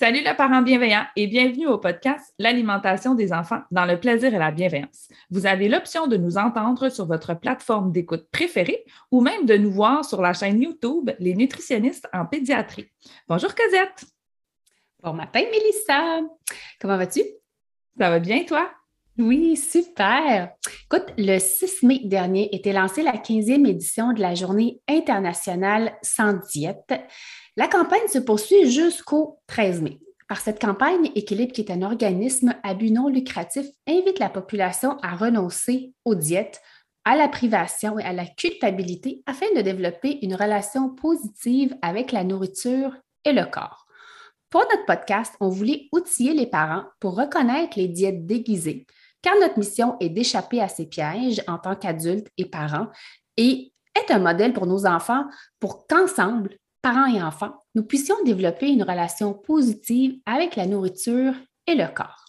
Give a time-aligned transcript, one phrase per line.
[0.00, 4.38] Salut le parent bienveillant et bienvenue au podcast L'alimentation des enfants dans le plaisir et
[4.38, 5.08] la bienveillance.
[5.28, 9.72] Vous avez l'option de nous entendre sur votre plateforme d'écoute préférée ou même de nous
[9.72, 12.86] voir sur la chaîne YouTube Les nutritionnistes en pédiatrie.
[13.26, 14.04] Bonjour Cosette.
[15.02, 16.20] Bon matin Mélissa.
[16.80, 17.22] Comment vas-tu?
[17.98, 18.70] Ça va bien toi?
[19.18, 20.52] Oui, super.
[20.84, 26.34] Écoute, le 6 mai dernier était lancée la 15e édition de la Journée internationale sans
[26.52, 26.94] diète.
[27.58, 29.98] La campagne se poursuit jusqu'au 13 mai.
[30.28, 34.96] Par cette campagne, Équilibre, qui est un organisme à but non lucratif, invite la population
[35.02, 36.60] à renoncer aux diètes,
[37.04, 42.22] à la privation et à la culpabilité afin de développer une relation positive avec la
[42.22, 43.88] nourriture et le corps.
[44.50, 48.86] Pour notre podcast, on voulait outiller les parents pour reconnaître les diètes déguisées,
[49.20, 52.86] car notre mission est d'échapper à ces pièges en tant qu'adultes et parents
[53.36, 55.24] et est un modèle pour nos enfants
[55.58, 56.56] pour qu'ensemble,
[56.88, 61.34] parents et enfants, nous puissions développer une relation positive avec la nourriture
[61.66, 62.24] et le corps.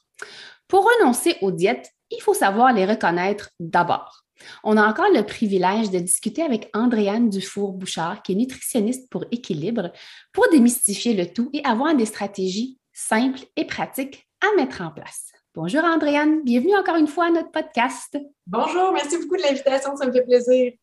[0.68, 4.26] Pour renoncer aux diètes, il faut savoir les reconnaître d'abord.
[4.66, 9.94] On a encore le privilège de discuter avec Andréane Dufour-Bouchard, qui est nutritionniste pour équilibre,
[10.34, 15.32] pour démystifier le tout et avoir des stratégies simples et pratiques à mettre en place.
[15.56, 18.18] Bonjour Andréane, bienvenue encore une fois à notre podcast.
[18.46, 20.74] Bonjour, merci beaucoup de l'invitation, ça me fait plaisir.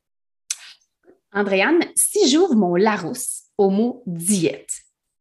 [1.35, 4.71] Andréane, si j'ouvre mon Larousse au mot diète.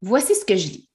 [0.01, 0.89] Voici ce que je lis.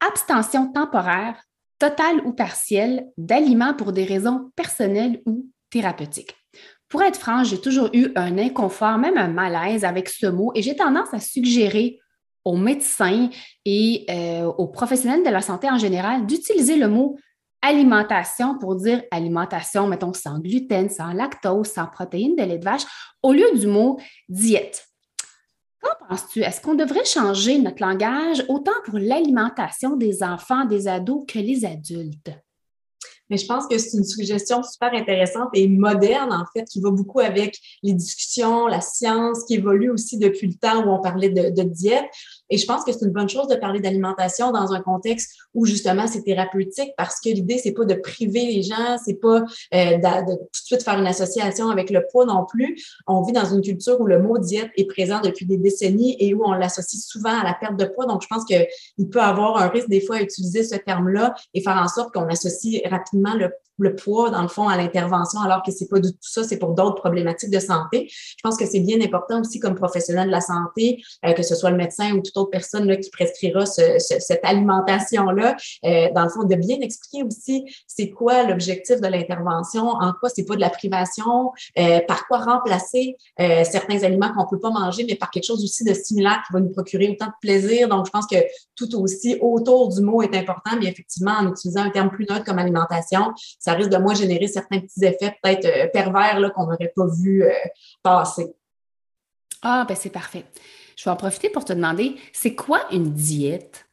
[0.00, 1.42] Abstention temporaire,
[1.78, 6.36] totale ou partielle, d'aliments pour des raisons personnelles ou thérapeutiques.
[6.88, 10.62] Pour être franche, j'ai toujours eu un inconfort, même un malaise avec ce mot et
[10.62, 11.98] j'ai tendance à suggérer
[12.44, 13.30] aux médecins
[13.64, 17.16] et euh, aux professionnels de la santé en général d'utiliser le mot
[17.62, 22.82] alimentation pour dire alimentation, mettons, sans gluten, sans lactose, sans protéines de lait de vache,
[23.22, 24.91] au lieu du mot diète.
[25.82, 26.40] Qu'en penses-tu?
[26.42, 31.64] Est-ce qu'on devrait changer notre langage autant pour l'alimentation des enfants, des ados que les
[31.64, 32.30] adultes?
[33.32, 36.90] Mais je pense que c'est une suggestion super intéressante et moderne, en fait, qui va
[36.90, 41.30] beaucoup avec les discussions, la science, qui évolue aussi depuis le temps où on parlait
[41.30, 42.04] de, de diète.
[42.52, 45.64] Et je pense que c'est une bonne chose de parler d'alimentation dans un contexte où
[45.64, 49.42] justement c'est thérapeutique parce que l'idée, c'est pas de priver les gens, c'est pas
[49.74, 52.78] euh, de, tout de suite faire une association avec le poids non plus.
[53.06, 56.34] On vit dans une culture où le mot diète est présent depuis des décennies et
[56.34, 58.04] où on l'associe souvent à la perte de poids.
[58.04, 61.62] Donc, je pense qu'il peut avoir un risque des fois à utiliser ce terme-là et
[61.62, 63.50] faire en sorte qu'on associe rapidement le
[63.82, 66.58] le poids, dans le fond, à l'intervention, alors que c'est pas du tout ça, c'est
[66.58, 68.08] pour d'autres problématiques de santé.
[68.10, 71.54] Je pense que c'est bien important aussi comme professionnel de la santé, euh, que ce
[71.54, 76.28] soit le médecin ou toute autre personne là, qui prescrira cette alimentation-là, euh, dans le
[76.28, 80.60] fond, de bien expliquer aussi c'est quoi l'objectif de l'intervention, en quoi c'est pas de
[80.60, 85.46] la privation, euh, par quoi remplacer certains aliments qu'on peut pas manger, mais par quelque
[85.46, 87.88] chose aussi de similaire qui va nous procurer autant de plaisir.
[87.88, 88.36] Donc, je pense que
[88.76, 92.44] tout aussi autour du mot est important, mais effectivement, en utilisant un terme plus neutre
[92.44, 96.92] comme alimentation, ça risque de moins générer certains petits effets peut-être euh, pervers qu'on n'aurait
[96.94, 97.50] pas vu euh,
[98.02, 98.54] passer.
[99.62, 100.44] Ah, ben c'est parfait.
[100.96, 103.86] Je vais en profiter pour te demander, c'est quoi une diète?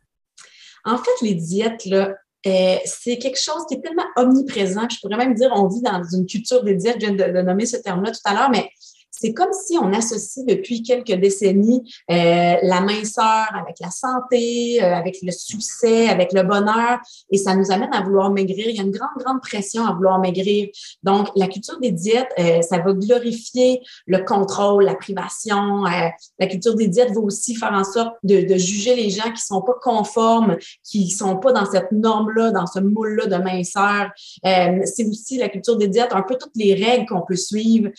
[0.85, 2.15] En fait, les diètes, là,
[2.47, 4.87] euh, c'est quelque chose qui est tellement omniprésent.
[4.89, 6.97] Je pourrais même dire, on vit dans une culture des diètes.
[7.01, 8.69] Je viens de nommer ce terme-là tout à l'heure, mais
[9.11, 14.95] c'est comme si on associe depuis quelques décennies euh, la minceur avec la santé, euh,
[14.95, 16.99] avec le succès, avec le bonheur,
[17.31, 18.67] et ça nous amène à vouloir maigrir.
[18.69, 20.69] Il y a une grande, grande pression à vouloir maigrir.
[21.03, 25.83] Donc, la culture des diètes, euh, ça va glorifier le contrôle, la privation.
[25.83, 29.41] la culture des diètes va aussi faire en sorte de, de juger les gens qui
[29.41, 34.11] sont pas conformes, qui sont pas dans cette norme-là, dans ce moule-là de minceur.
[34.43, 37.89] c'est aussi la culture des diètes, un peu toutes les règles qu'on peut suivre,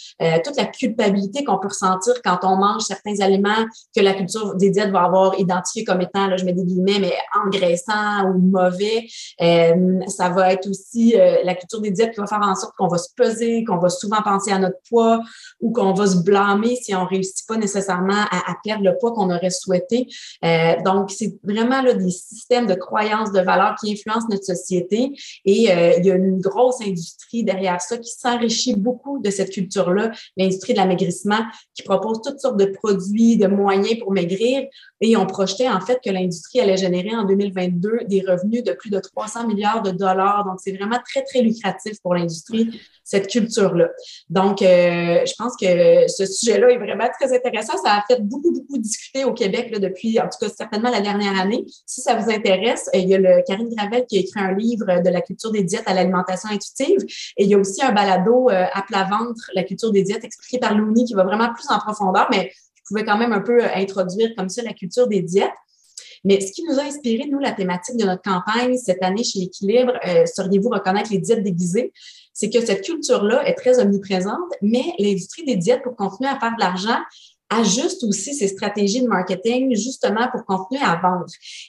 [0.44, 0.99] toute la culpabilité
[1.46, 3.64] qu'on peut ressentir quand on mange certains aliments
[3.94, 6.98] que la culture des diètes va avoir identifié comme étant, là, je mets des guillemets,
[7.00, 7.14] mais
[7.44, 9.06] engraissants ou mauvais.
[9.40, 12.74] Euh, ça va être aussi euh, la culture des diètes qui va faire en sorte
[12.76, 15.20] qu'on va se peser, qu'on va souvent penser à notre poids
[15.60, 19.30] ou qu'on va se blâmer si on réussit pas nécessairement à, perdre le poids qu'on
[19.30, 20.06] aurait souhaité.
[20.44, 25.12] Euh, donc, c'est vraiment là, des systèmes de croyances, de valeurs qui influencent notre société
[25.44, 30.10] et il y a une grosse industrie derrière ça qui s'enrichit beaucoup de cette culture-là,
[30.36, 34.66] l'industrie de qui propose toutes sortes de produits, de moyens pour maigrir.
[35.00, 38.90] Et on projetait en fait que l'industrie allait générer en 2022 des revenus de plus
[38.90, 40.44] de 300 milliards de dollars.
[40.44, 43.88] Donc, c'est vraiment très, très lucratif pour l'industrie, cette culture-là.
[44.28, 47.76] Donc, euh, je pense que ce sujet-là est vraiment très intéressant.
[47.82, 51.38] Ça a fait beaucoup, beaucoup discuter au Québec depuis, en tout cas, certainement la dernière
[51.40, 51.64] année.
[51.86, 55.02] Si ça vous intéresse, il y a le Karine Gravel qui a écrit un livre
[55.02, 56.98] de la culture des diètes à l'alimentation intuitive.
[57.36, 60.24] Et il y a aussi un balado euh, à plat ventre, la culture des diètes,
[60.24, 60.74] expliqué par
[61.06, 62.50] Qui va vraiment plus en profondeur, mais
[62.90, 65.52] pouvais quand même un peu euh, introduire comme ça la culture des diètes.
[66.22, 69.40] Mais ce qui nous a inspiré, nous, la thématique de notre campagne cette année chez
[69.40, 71.92] Équilibre, euh, sauriez-vous reconnaître les diètes déguisées?
[72.34, 76.54] C'est que cette culture-là est très omniprésente, mais l'industrie des diètes, pour continuer à faire
[76.54, 76.98] de l'argent,
[77.50, 81.26] ajuste aussi ses stratégies de marketing justement pour continuer à vendre.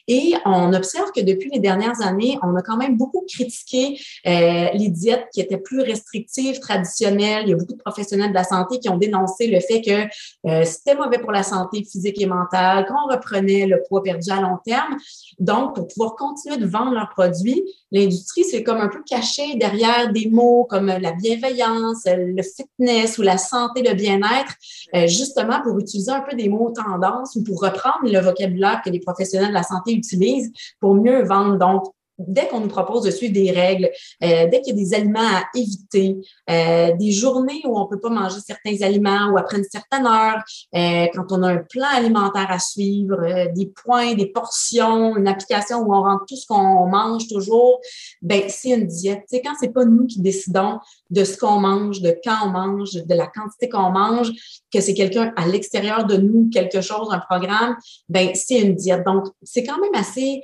[0.07, 4.69] Et on observe que depuis les dernières années, on a quand même beaucoup critiqué euh,
[4.73, 7.43] les diètes qui étaient plus restrictives, traditionnelles.
[7.45, 10.49] Il y a beaucoup de professionnels de la santé qui ont dénoncé le fait que
[10.49, 14.41] euh, c'était mauvais pour la santé physique et mentale, qu'on reprenait le poids perdu à
[14.41, 14.97] long terme.
[15.39, 20.11] Donc, pour pouvoir continuer de vendre leurs produits, l'industrie s'est comme un peu cachée derrière
[20.11, 24.53] des mots comme la bienveillance, le fitness ou la santé, le bien-être,
[24.95, 28.81] euh, justement pour pour utiliser un peu des mots tendance ou pour reprendre le vocabulaire
[28.83, 30.51] que les professionnels de la santé utilisent
[30.81, 31.57] pour mieux vendre.
[31.57, 31.85] Donc,
[32.27, 33.89] dès qu'on nous propose de suivre des règles,
[34.23, 36.17] euh, dès qu'il y a des aliments à éviter,
[36.49, 40.41] euh, des journées où on peut pas manger certains aliments ou après une certaine heure,
[40.75, 43.17] euh, quand on a un plan alimentaire à suivre,
[43.55, 47.79] des points, des portions, une application où on rentre tout ce qu'on mange toujours,
[48.21, 49.23] ben c'est une diète.
[49.29, 50.79] Tu sais, quand c'est pas nous qui décidons
[51.09, 54.31] de ce qu'on mange, de quand on mange, de la quantité qu'on mange,
[54.73, 57.75] que c'est quelqu'un à l'extérieur de nous, quelque chose, un programme,
[58.09, 59.05] ben c'est une diète.
[59.05, 60.41] Donc c'est quand même assez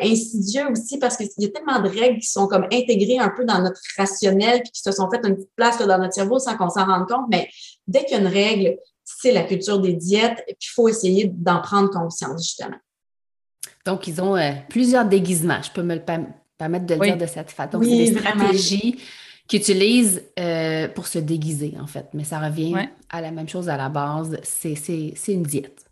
[0.00, 3.44] insidieux aussi parce qu'il y a tellement de règles qui sont comme intégrées un peu
[3.44, 6.56] dans notre rationnel puis qui se sont faites une petite place dans notre cerveau sans
[6.56, 7.26] qu'on s'en rende compte.
[7.30, 7.48] Mais
[7.86, 10.88] dès qu'il y a une règle, c'est la culture des diètes et puis il faut
[10.88, 12.76] essayer d'en prendre conscience, justement.
[13.84, 15.62] Donc, ils ont euh, plusieurs déguisements.
[15.62, 17.78] Je peux me le permettre de le dire de cette façon.
[17.78, 18.98] Donc, c'est des stratégies
[19.46, 22.06] qu'ils utilisent euh, pour se déguiser, en fait.
[22.12, 22.74] Mais ça revient
[23.08, 24.38] à la même chose à la base.
[24.42, 24.74] C'est
[25.28, 25.87] une diète.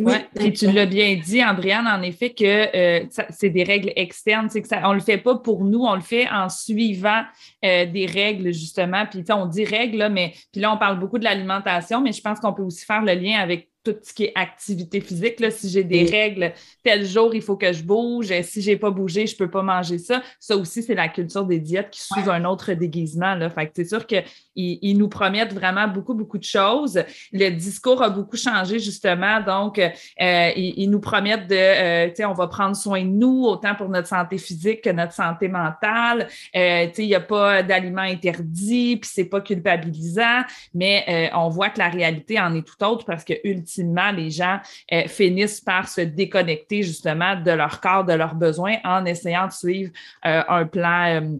[0.00, 4.48] Oui, tu l'as bien dit, Andréane, en effet, que euh, c'est des règles externes.
[4.48, 7.22] C'est que ça, on le fait pas pour nous, on le fait en suivant
[7.64, 9.04] euh, des règles, justement.
[9.06, 12.40] Puis, on dit règles, mais puis là, on parle beaucoup de l'alimentation, mais je pense
[12.40, 15.40] qu'on peut aussi faire le lien avec tout ce qui est activité physique.
[15.40, 18.32] Là, si j'ai des règles, tel jour, il faut que je bouge.
[18.42, 20.22] Si j'ai pas bougé, je peux pas manger ça.
[20.38, 23.34] Ça aussi, c'est la culture des diètes qui suit un autre déguisement.
[23.34, 23.48] Là.
[23.50, 24.24] Fait que c'est sûr qu'ils
[24.54, 27.02] ils nous promettent vraiment beaucoup, beaucoup de choses.
[27.32, 29.40] Le discours a beaucoup changé, justement.
[29.40, 33.44] Donc, euh, ils, nous promettent de, euh, tu sais, on va prendre soin de nous,
[33.44, 36.28] autant pour notre santé physique que notre santé mentale.
[36.54, 40.42] Euh, tu sais, il n'y a pas d'aliments interdits, puis c'est pas culpabilisant,
[40.74, 44.58] mais on voit que la réalité en est tout autre parce que, ultimement, les gens
[44.92, 49.52] euh, finissent par se déconnecter justement de leur corps, de leurs besoins en essayant de
[49.52, 49.92] suivre
[50.26, 51.36] euh, un plan euh,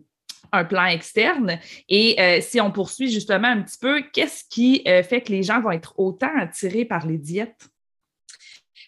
[0.52, 1.60] un plan externe.
[1.88, 5.70] Et si on poursuit justement un petit peu, qu'est-ce qui fait que les gens vont
[5.70, 7.70] être autant attirés par les diètes?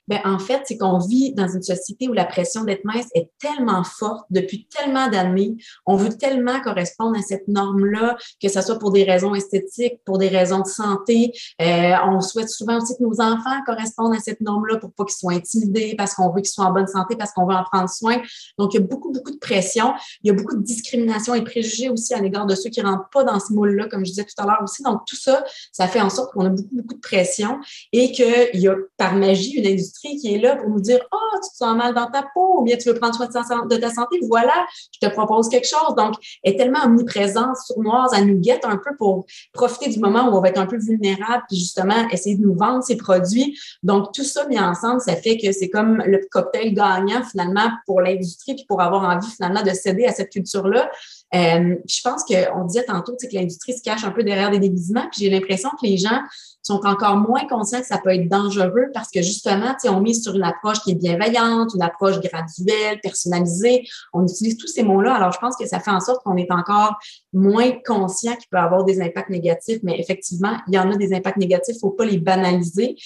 [0.08, 3.30] Ben, en fait, c'est qu'on vit dans une société où la pression d'être mince est
[3.38, 5.56] tellement forte depuis tellement d'années.
[5.86, 10.18] On veut tellement correspondre à cette norme-là, que ce soit pour des raisons esthétiques, pour
[10.18, 11.32] des raisons de santé.
[11.60, 15.16] Euh, on souhaite souvent aussi que nos enfants correspondent à cette norme-là pour pas qu'ils
[15.16, 17.88] soient intimidés, parce qu'on veut qu'ils soient en bonne santé, parce qu'on veut en prendre
[17.88, 18.20] soin.
[18.58, 19.92] Donc, il y a beaucoup, beaucoup de pression.
[20.22, 23.08] Il y a beaucoup de discrimination et préjugés aussi à l'égard de ceux qui rentrent
[23.12, 24.82] pas dans ce moule-là, comme je disais tout à l'heure aussi.
[24.82, 27.58] Donc, tout ça, ça fait en sorte qu'on a beaucoup, beaucoup de pression
[27.92, 31.16] et qu'il y a par magie une industrie qui est là pour nous dire Ah,
[31.16, 33.76] oh, tu te sens mal dans ta peau, ou bien tu veux prendre soin de
[33.76, 35.94] ta santé, voilà, je te propose quelque chose.
[35.96, 40.28] Donc, elle est tellement omniprésente, sournoise, elle nous guette un peu pour profiter du moment
[40.28, 43.58] où on va être un peu vulnérable, puis justement essayer de nous vendre ces produits.
[43.82, 48.00] Donc, tout ça mis ensemble, ça fait que c'est comme le cocktail gagnant finalement pour
[48.00, 50.90] l'industrie, puis pour avoir envie finalement de céder à cette culture-là.
[51.32, 55.22] Je pense qu'on disait tantôt que l'industrie se cache un peu derrière des déguisements, puis
[55.24, 56.20] j'ai l'impression que les gens
[56.62, 60.34] sont encore moins conscients que ça peut être dangereux parce que justement, on mise sur
[60.34, 63.84] une approche qui est bienveillante, une approche graduelle, personnalisée.
[64.12, 65.14] On utilise tous ces mots-là.
[65.14, 66.96] Alors, je pense que ça fait en sorte qu'on est encore
[67.32, 71.14] moins conscient qu'il peut avoir des impacts négatifs, mais effectivement, il y en a des
[71.14, 72.96] impacts négatifs, il faut pas les banaliser.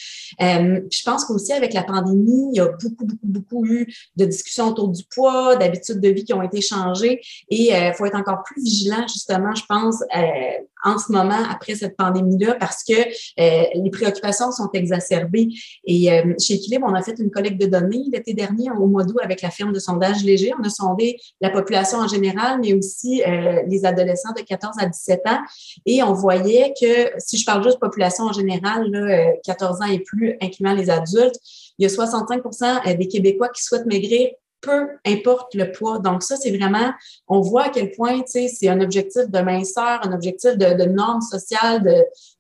[0.43, 4.25] Euh, je pense qu'aussi avec la pandémie, il y a beaucoup, beaucoup, beaucoup eu de
[4.25, 8.05] discussions autour du poids, d'habitudes de vie qui ont été changées et il euh, faut
[8.05, 10.21] être encore plus vigilant, justement, je pense, euh,
[10.85, 15.49] en ce moment, après cette pandémie-là, parce que euh, les préoccupations sont exacerbées.
[15.85, 19.05] Et euh, chez Équilibre, on a fait une collecte de données l'été dernier, au mois
[19.05, 20.53] d'août, avec la firme de sondage léger.
[20.59, 23.23] On a sondé la population en général, mais aussi
[23.67, 25.41] les adolescents de 14 à 17 ans.
[25.87, 30.01] Et on voyait que, si je parle juste population en général, là, 14 ans et
[30.01, 31.39] plus, incluant les adultes,
[31.79, 34.31] il y a 65% des Québécois qui souhaitent maigrir
[34.67, 36.01] peu importe le poids.
[36.01, 36.93] Donc ça, c'est vraiment,
[37.29, 40.75] on voit à quel point, tu sais, c'est un objectif de minceur, un objectif de,
[40.75, 41.83] de normes sociales,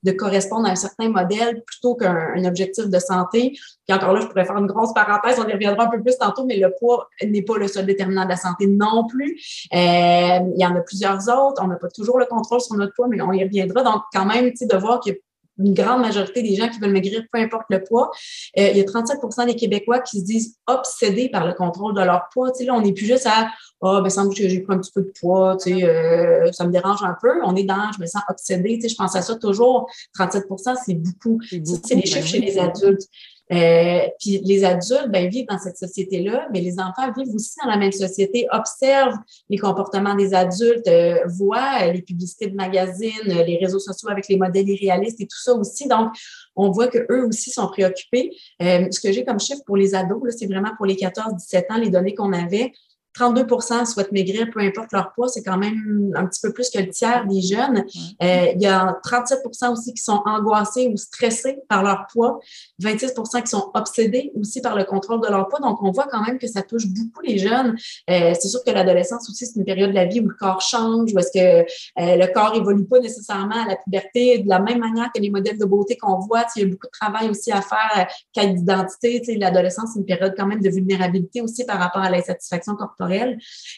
[0.02, 3.58] de, correspondre à un certain modèle plutôt qu'un objectif de santé.
[3.86, 6.16] Puis encore là, je pourrais faire une grosse parenthèse, on y reviendra un peu plus
[6.16, 9.40] tantôt, mais le poids n'est pas le seul déterminant de la santé non plus.
[9.74, 11.60] Euh, il y en a plusieurs autres.
[11.62, 13.82] On n'a pas toujours le contrôle sur notre poids, mais on y reviendra.
[13.82, 15.10] Donc, quand même, tu sais, de voir que
[15.58, 18.10] une grande majorité des gens qui veulent maigrir, peu importe le poids.
[18.58, 22.00] Euh, il y a 37% des Québécois qui se disent obsédés par le contrôle de
[22.02, 22.52] leur poids.
[22.52, 24.74] Tu sais, là, on n'est plus juste à Ah, oh, ben, semble que j'ai pris
[24.74, 27.30] un petit peu de poids, tu sais, euh, ça me dérange un peu.
[27.44, 28.74] On est dans je me sens obsédé.
[28.74, 29.88] Tu sais, je pense à ça toujours.
[30.18, 31.40] 37% c'est beaucoup.
[31.42, 33.08] C'est les ben chiffres chez les adultes.
[33.52, 37.70] Euh, puis les adultes ben, vivent dans cette société-là, mais les enfants vivent aussi dans
[37.70, 43.58] la même société, observent les comportements des adultes, euh, voient les publicités de magazines, les
[43.58, 45.86] réseaux sociaux avec les modèles irréalistes et tout ça aussi.
[45.86, 46.12] Donc,
[46.56, 48.32] on voit qu'eux aussi sont préoccupés.
[48.62, 51.78] Euh, ce que j'ai comme chiffre pour les ados, c'est vraiment pour les 14-17 ans,
[51.78, 52.72] les données qu'on avait.
[53.18, 56.78] 32% souhaitent maigrir, peu importe leur poids, c'est quand même un petit peu plus que
[56.78, 57.84] le tiers des jeunes.
[58.22, 62.40] Euh, il y a 37% aussi qui sont angoissés ou stressés par leur poids,
[62.82, 65.60] 26% qui sont obsédés aussi par le contrôle de leur poids.
[65.60, 67.76] Donc, on voit quand même que ça touche beaucoup les jeunes.
[68.10, 70.60] Euh, c'est sûr que l'adolescence aussi, c'est une période de la vie où le corps
[70.60, 71.60] change, où est-ce que
[72.00, 75.30] euh, le corps évolue pas nécessairement à la puberté de la même manière que les
[75.30, 76.44] modèles de beauté qu'on voit.
[76.56, 79.22] Il y a beaucoup de travail aussi à faire, quête d'identité.
[79.38, 83.05] L'adolescence, c'est une période quand même de vulnérabilité aussi par rapport à l'insatisfaction corporelle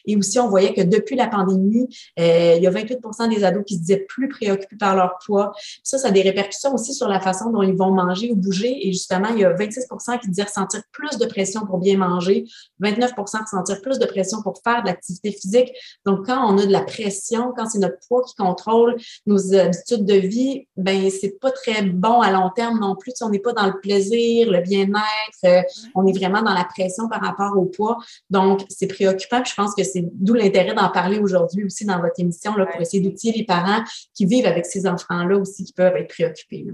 [0.06, 3.64] et aussi, on voyait que depuis la pandémie, euh, il y a 28% des ados
[3.66, 5.52] qui se disaient plus préoccupés par leur poids.
[5.82, 8.86] Ça, ça a des répercussions aussi sur la façon dont ils vont manger ou bouger.
[8.86, 12.44] Et justement, il y a 26% qui disaient ressentir plus de pression pour bien manger,
[12.82, 15.72] 29% ressentir plus de pression pour faire de l'activité physique.
[16.04, 20.04] Donc, quand on a de la pression, quand c'est notre poids qui contrôle nos habitudes
[20.04, 23.12] de vie, ben c'est pas très bon à long terme non plus.
[23.22, 25.62] on n'est pas dans le plaisir, le bien-être, euh,
[25.94, 27.98] on est vraiment dans la pression par rapport au poids.
[28.30, 32.18] Donc, c'est préoccupant je pense que c'est d'où l'intérêt d'en parler aujourd'hui aussi dans votre
[32.18, 33.82] émission là, pour essayer d'outiller les parents
[34.14, 36.66] qui vivent avec ces enfants-là aussi qui peuvent être préoccupés.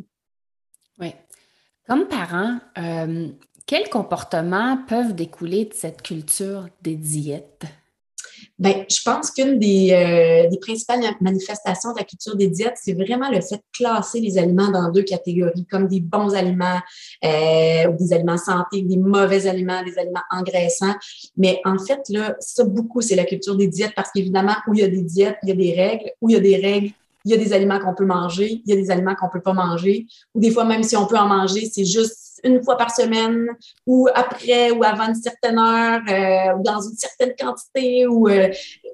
[0.98, 1.14] Oui.
[1.86, 3.28] Comme parents, euh,
[3.66, 7.64] quels comportements peuvent découler de cette culture des diètes?
[8.56, 12.92] Bien, je pense qu'une des, euh, des, principales manifestations de la culture des diètes, c'est
[12.92, 16.78] vraiment le fait de classer les aliments dans deux catégories, comme des bons aliments
[17.24, 20.94] euh, ou des aliments santé, des mauvais aliments, des aliments engraissants.
[21.36, 24.80] Mais en fait, là, ça beaucoup, c'est la culture des diètes parce qu'évidemment, où il
[24.80, 26.12] y a des diètes, il y a des règles.
[26.20, 26.90] Où il y a des règles,
[27.24, 29.40] il y a des aliments qu'on peut manger, il y a des aliments qu'on peut
[29.40, 30.06] pas manger.
[30.34, 33.48] Ou des fois, même si on peut en manger, c'est juste une fois par semaine
[33.86, 38.48] ou après ou avant une certaine heure euh, ou dans une certaine quantité ou, euh,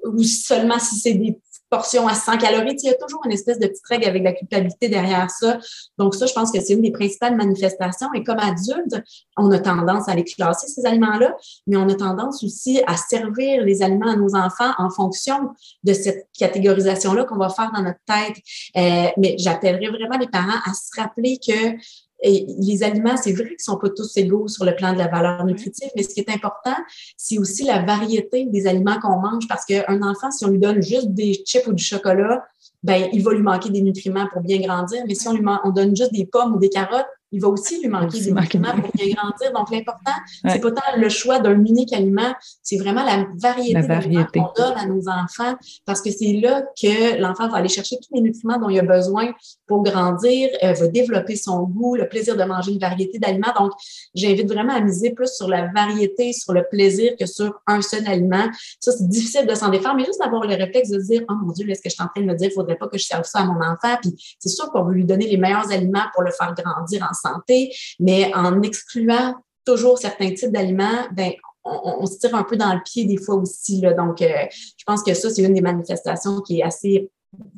[0.05, 1.39] ou seulement si c'est des
[1.71, 2.75] portions à 100 calories.
[2.83, 5.57] Il y a toujours une espèce de petite règle avec la culpabilité derrière ça.
[5.97, 8.13] Donc ça, je pense que c'est une des principales manifestations.
[8.13, 9.01] Et comme adulte,
[9.37, 13.63] on a tendance à les classer, ces aliments-là, mais on a tendance aussi à servir
[13.63, 15.51] les aliments à nos enfants en fonction
[15.83, 18.37] de cette catégorisation-là qu'on va faire dans notre tête.
[18.75, 21.77] Euh, mais j'appellerais vraiment les parents à se rappeler que
[22.21, 25.07] et les aliments, c'est vrai qu'ils sont pas tous égaux sur le plan de la
[25.07, 26.75] valeur nutritive, mais ce qui est important,
[27.17, 30.81] c'est aussi la variété des aliments qu'on mange parce qu'un enfant, si on lui donne
[30.81, 32.45] juste des chips ou du chocolat,
[32.83, 35.03] ben, il va lui manquer des nutriments pour bien grandir.
[35.07, 37.81] Mais si on lui on donne juste des pommes ou des carottes, il va aussi
[37.81, 39.53] lui manquer des nutriments pour bien grandir.
[39.53, 40.11] Donc, l'important,
[40.47, 44.39] c'est pas tant le choix d'un unique aliment, c'est vraiment la variété, variété.
[44.39, 48.13] qu'on donne à nos enfants parce que c'est là que l'enfant va aller chercher tous
[48.15, 49.33] les nutriments dont il a besoin
[49.65, 53.53] pour grandir, euh, va développer son goût, le plaisir de manger une variété d'aliments.
[53.57, 53.71] Donc,
[54.13, 58.05] j'invite vraiment à miser plus sur la variété, sur le plaisir que sur un seul
[58.07, 58.49] aliment.
[58.79, 61.33] Ça, c'est difficile de s'en défendre, mais juste d'avoir le réflexe de se dire, oh
[61.45, 62.97] mon Dieu, est-ce que je suis en train de me dire, il faudrait pas que
[62.97, 63.95] je serve ça à mon enfant?
[64.01, 67.20] Puis, c'est sûr qu'on veut lui donner les meilleurs aliments pour le faire grandir ensemble
[67.21, 69.35] santé, mais en excluant
[69.65, 71.31] toujours certains types d'aliments, ben,
[71.63, 73.81] on, se tire un peu dans le pied des fois aussi.
[73.81, 74.45] Donc, euh,
[74.77, 77.09] je pense que ça, c'est une des manifestations qui est assez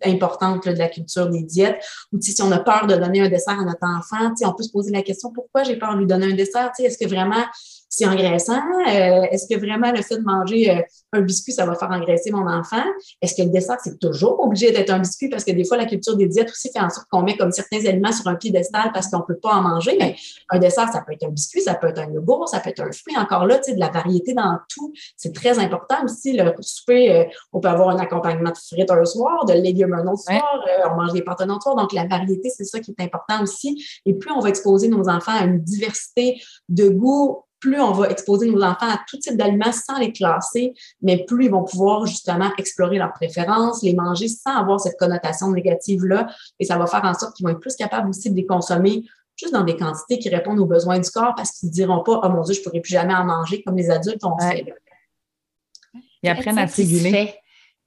[0.05, 1.81] importante de la culture des diètes.
[2.11, 4.71] Ou si on a peur de donner un dessert à notre enfant, on peut se
[4.71, 6.71] poser la question pourquoi j'ai peur de lui donner un dessert?
[6.77, 7.43] Est-ce que vraiment
[7.95, 8.59] c'est engraissant?
[8.87, 10.81] Euh, est-ce que vraiment le fait de manger euh,
[11.13, 12.83] un biscuit, ça va faire engraisser mon enfant?
[13.21, 15.29] Est-ce que le dessert, c'est toujours obligé d'être un biscuit?
[15.29, 17.51] Parce que des fois, la culture des diètes aussi fait en sorte qu'on met comme
[17.51, 19.95] certains aliments sur un piédestal parce qu'on ne peut pas en manger.
[19.99, 20.15] Mais
[20.49, 22.81] un dessert, ça peut être un biscuit, ça peut être un yogourt, ça peut être
[22.81, 23.15] un fruit.
[23.15, 26.33] Encore là, tu sais, de la variété dans tout, c'est très important aussi.
[26.33, 30.07] Le souper, euh, on peut avoir un accompagnement de frites un soir, de légumes un
[30.07, 31.75] autre soir, on mange des pâtes un autre soir.
[31.75, 33.85] Donc, la variété, c'est ça qui est important aussi.
[34.07, 38.09] Et plus on va exposer nos enfants à une diversité de goûts, plus on va
[38.09, 42.05] exposer nos enfants à tout type d'aliments sans les classer, mais plus ils vont pouvoir
[42.05, 46.27] justement explorer leurs préférences, les manger sans avoir cette connotation négative-là.
[46.59, 49.05] Et ça va faire en sorte qu'ils vont être plus capables aussi de les consommer
[49.37, 52.19] juste dans des quantités qui répondent aux besoins du corps parce qu'ils ne diront pas
[52.23, 54.65] Oh mon Dieu, je ne pourrai plus jamais en manger comme les adultes ont fait.
[56.21, 57.33] Ils apprennent à se réguler.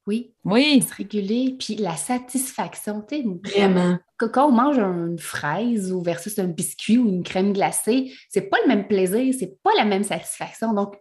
[0.06, 0.34] Oui.
[0.44, 0.82] Oui.
[0.82, 1.56] Se réguler.
[1.58, 3.24] Puis la satisfaction, tu sais.
[3.44, 3.98] Vraiment.
[4.18, 8.56] Quand on mange une fraise ou versus un biscuit ou une crème glacée, c'est pas
[8.62, 10.72] le même plaisir, c'est pas la même satisfaction.
[10.72, 10.96] Donc,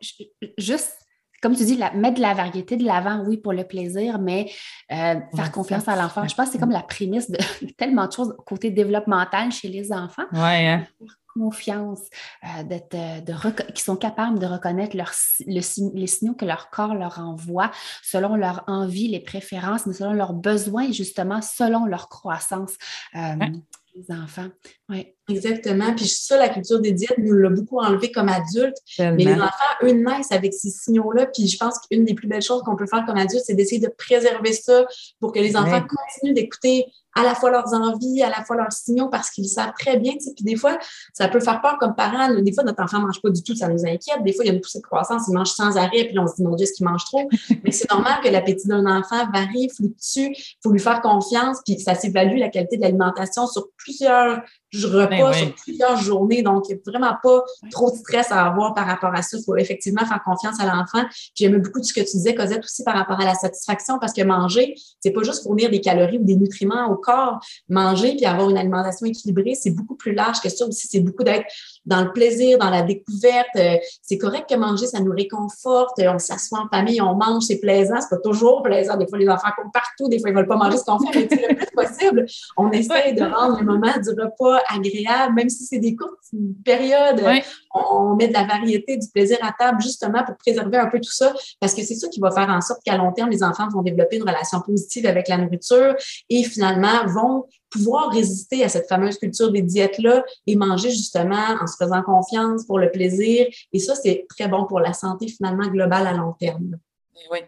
[0.58, 0.98] juste
[1.42, 4.50] comme tu dis, mettre de la variété de l'avant, oui, pour le plaisir, mais
[4.92, 6.28] euh, faire confiance à l'enfant.
[6.28, 7.38] Je pense que c'est comme la prémisse de
[7.78, 10.26] tellement de choses côté développemental chez les enfants.
[10.32, 10.88] Oui, hein?
[11.36, 12.02] Confiance,
[12.44, 14.96] euh, de qui sont capables de reconnaître
[15.46, 20.34] les signaux que leur corps leur envoie selon leur envie, les préférences, mais selon leurs
[20.34, 22.76] besoins, justement, selon leur croissance.
[23.16, 23.36] Euh,
[23.96, 24.50] les enfants.
[25.28, 25.94] Exactement.
[25.96, 28.78] Puis ça, la culture des diètes nous l'a beaucoup enlevé comme adultes.
[29.00, 31.28] Mais les enfants, eux, naissent avec ces signaux-là.
[31.28, 33.82] Puis je pense qu'une des plus belles choses qu'on peut faire comme adultes, c'est d'essayer
[33.82, 34.86] de préserver ça
[35.20, 36.86] pour que les enfants continuent d'écouter
[37.18, 40.14] à la fois leurs envies, à la fois leurs signaux, parce qu'ils savent très bien.
[40.18, 40.78] Puis des fois,
[41.14, 42.30] ça peut faire peur comme parents.
[42.34, 44.22] Des fois, notre enfant ne mange pas du tout, ça nous inquiète.
[44.24, 46.28] Des fois, il y a une poussée de croissance, il mange sans arrêt, puis on
[46.28, 47.28] se dit, mon Dieu, est-ce qu'il mange trop?
[47.64, 50.34] Mais c'est normal que l'appétit d'un enfant varie, fluctue.
[50.36, 54.42] Il faut lui faire confiance, puis ça s'évalue la qualité de l'alimentation sur plusieurs
[54.74, 56.42] repas ben sur plusieurs journées.
[56.42, 59.38] Donc, il n'y a vraiment pas trop de stress à avoir par rapport à ça.
[59.38, 61.06] Il faut effectivement faire confiance à l'enfant.
[61.36, 64.24] J'aime beaucoup ce que tu disais, Cosette, aussi par rapport à la satisfaction, parce que
[64.24, 67.40] manger, c'est pas juste fournir des calories ou des nutriments au corps.
[67.70, 70.88] Manger puis avoir une alimentation équilibrée, c'est beaucoup plus large que ça aussi.
[70.88, 71.46] C'est beaucoup d'être
[71.86, 73.48] dans le plaisir, dans la découverte.
[73.58, 76.00] Euh, c'est correct que manger, ça nous réconforte.
[76.00, 77.96] On s'assoit en famille, on mange, c'est plaisant.
[78.02, 78.98] C'est pas toujours plaisant.
[78.98, 80.10] Des fois, les enfants courent partout.
[80.10, 82.26] Des fois, ils veulent pas manger ce qu'on fait, mais le plus possible,
[82.58, 85.05] on essaie de rendre le moment du repas agréable,
[85.36, 86.20] même si c'est des courtes
[86.64, 87.24] périodes.
[87.74, 91.12] On, met de la variété, du plaisir à table, justement pour préserver un peu tout
[91.12, 93.68] ça, parce que c'est ça qui va faire en sorte qu'à long terme, les enfants
[93.70, 95.96] vont développer une relation positive avec la nourriture
[96.30, 101.68] et finalement vont pouvoir résister à cette fameuse culture des diètes-là et manger justement en
[101.68, 103.48] se faisant confiance pour le plaisir.
[103.74, 106.78] Et ça, c'est très bon pour la santé finalement globale à long terme.
[107.32, 107.40] Oui.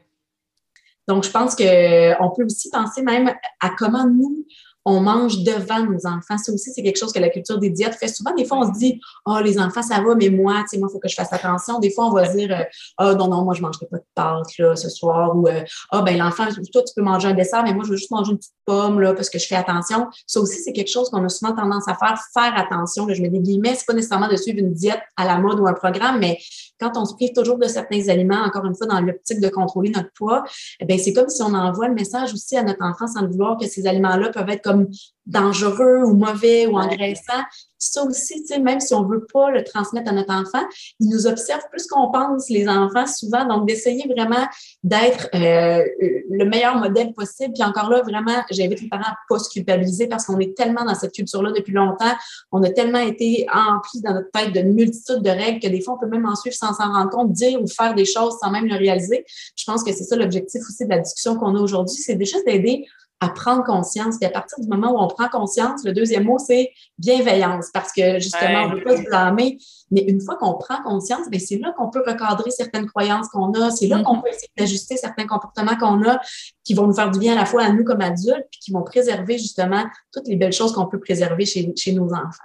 [1.08, 4.46] Donc, je pense qu'on peut aussi penser même à comment nous,
[4.89, 6.38] on mange devant nos enfants.
[6.38, 8.34] Ça aussi, c'est quelque chose que la culture des diètes fait souvent.
[8.34, 10.88] Des fois, on se dit, oh, les enfants, ça va, mais moi, tu sais, moi,
[10.89, 11.80] il faut que je fasse attention.
[11.80, 12.65] Des fois, on va dire,
[12.97, 15.36] oh, non, non, moi, je ne mangerai pas de pâtes, là, ce soir.
[15.36, 17.97] Ou, ah, oh, ben, l'enfant, toi, tu peux manger un dessert, mais moi, je veux
[17.97, 20.08] juste manger une petite pomme, là, parce que je fais attention.
[20.26, 23.06] Ça aussi, c'est quelque chose qu'on a souvent tendance à faire, faire attention.
[23.06, 25.60] Là, je mets des guillemets, c'est pas nécessairement de suivre une diète à la mode
[25.60, 26.38] ou un programme, mais
[26.80, 29.90] quand on se prive toujours de certains aliments, encore une fois, dans l'optique de contrôler
[29.90, 30.44] notre poids,
[30.80, 33.58] eh c'est comme si on envoie le message aussi à notre enfant sans le vouloir
[33.58, 34.88] que ces aliments-là peuvent être comme
[35.28, 37.44] dangereux ou mauvais ou engraissants.
[37.80, 40.66] Ça aussi, même si on ne veut pas le transmettre à notre enfant,
[41.00, 43.46] ils nous observent plus qu'on pense, les enfants, souvent.
[43.46, 44.48] Donc, d'essayer vraiment
[44.84, 45.86] d'être euh,
[46.32, 47.54] le meilleur modèle possible.
[47.54, 50.58] Puis encore là, vraiment, j'invite les parents à ne pas se culpabiliser parce qu'on est
[50.58, 52.16] tellement dans cette culture-là depuis longtemps.
[52.52, 55.96] On a tellement été emplis dans notre tête de multitude de règles que des fois,
[55.96, 58.50] on peut même en suivre sans s'en rendre compte, dire ou faire des choses sans
[58.50, 59.24] même le réaliser.
[59.56, 62.42] Je pense que c'est ça l'objectif aussi de la discussion qu'on a aujourd'hui, c'est déjà
[62.42, 62.86] d'aider
[63.20, 64.16] à prendre conscience.
[64.22, 67.92] Et à partir du moment où on prend conscience, le deuxième mot, c'est bienveillance, parce
[67.92, 69.58] que justement, on ne veut pas se blâmer.
[69.90, 73.52] Mais une fois qu'on prend conscience, ben, c'est là qu'on peut recadrer certaines croyances qu'on
[73.54, 74.22] a, c'est là qu'on mm-hmm.
[74.22, 76.20] peut essayer d'ajuster certains comportements qu'on a
[76.64, 78.72] qui vont nous faire du bien à la fois à nous comme adultes, puis qui
[78.72, 82.44] vont préserver justement toutes les belles choses qu'on peut préserver chez, chez nos enfants.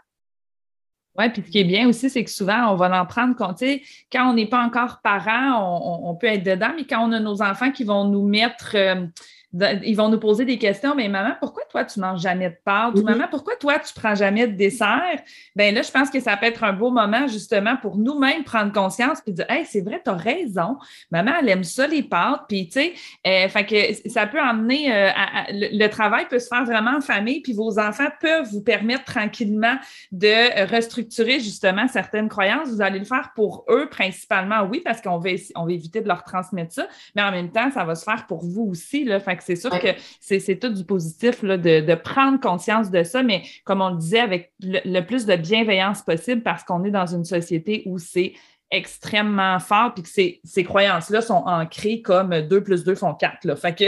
[1.19, 3.63] Oui, puis ce qui est bien aussi, c'est que souvent, on va en prendre compte.
[4.11, 7.43] Quand on n'est pas encore parent, on, peut être dedans, mais quand on a nos
[7.43, 9.07] enfants qui vont nous mettre euh,
[9.53, 12.99] ils vont nous poser des questions, mais maman, pourquoi toi, tu manges jamais de pâtes?
[12.99, 15.19] Ou maman, pourquoi toi, tu prends jamais de dessert?
[15.55, 18.73] Ben là, je pense que ça peut être un beau moment, justement, pour nous-mêmes prendre
[18.73, 20.79] conscience puis dire, hey, c'est vrai, tu as raison.
[21.11, 22.43] Maman, elle aime ça, les pâtes.
[22.49, 22.95] Puis, tu sais,
[23.27, 25.11] euh, fait que ça peut emmener, euh,
[25.51, 29.77] le, travail peut se faire vraiment en famille, puis vos enfants peuvent vous permettre tranquillement
[30.13, 32.69] de restructurer, justement, certaines croyances.
[32.69, 36.09] Vous allez le faire pour eux principalement, oui, parce qu'on va, on va éviter de
[36.09, 39.05] leur transmettre ça, mais en même temps, ça va se faire pour vous aussi.
[39.05, 39.21] Là.
[39.21, 39.89] Fait que c'est sûr que
[40.21, 44.21] c'est tout du positif là, de, prendre conscience de ça, mais comme on le disait,
[44.21, 48.35] avec le, plus de bienveillance possible parce qu'on est dans une société où c'est
[48.71, 53.45] extrêmement fort, puis que ces, ces croyances-là sont ancrées comme 2 plus 2 font 4.
[53.45, 53.57] Là.
[53.57, 53.85] Fait que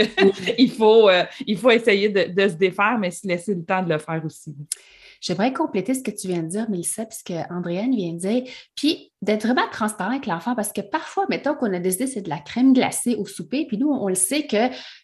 [0.59, 3.81] il, faut, euh, il faut essayer de, de, se défaire, mais se laisser le temps
[3.81, 4.55] de le faire aussi.
[5.21, 8.43] J'aimerais compléter ce que tu viens de dire, Mélissa, puisque Andréane vient de dire,
[8.75, 12.29] puis d'être vraiment transparent avec l'enfant, parce que parfois, mettons qu'on a décidé c'est de
[12.29, 14.57] la crème glacée au souper, puis nous, on le sait que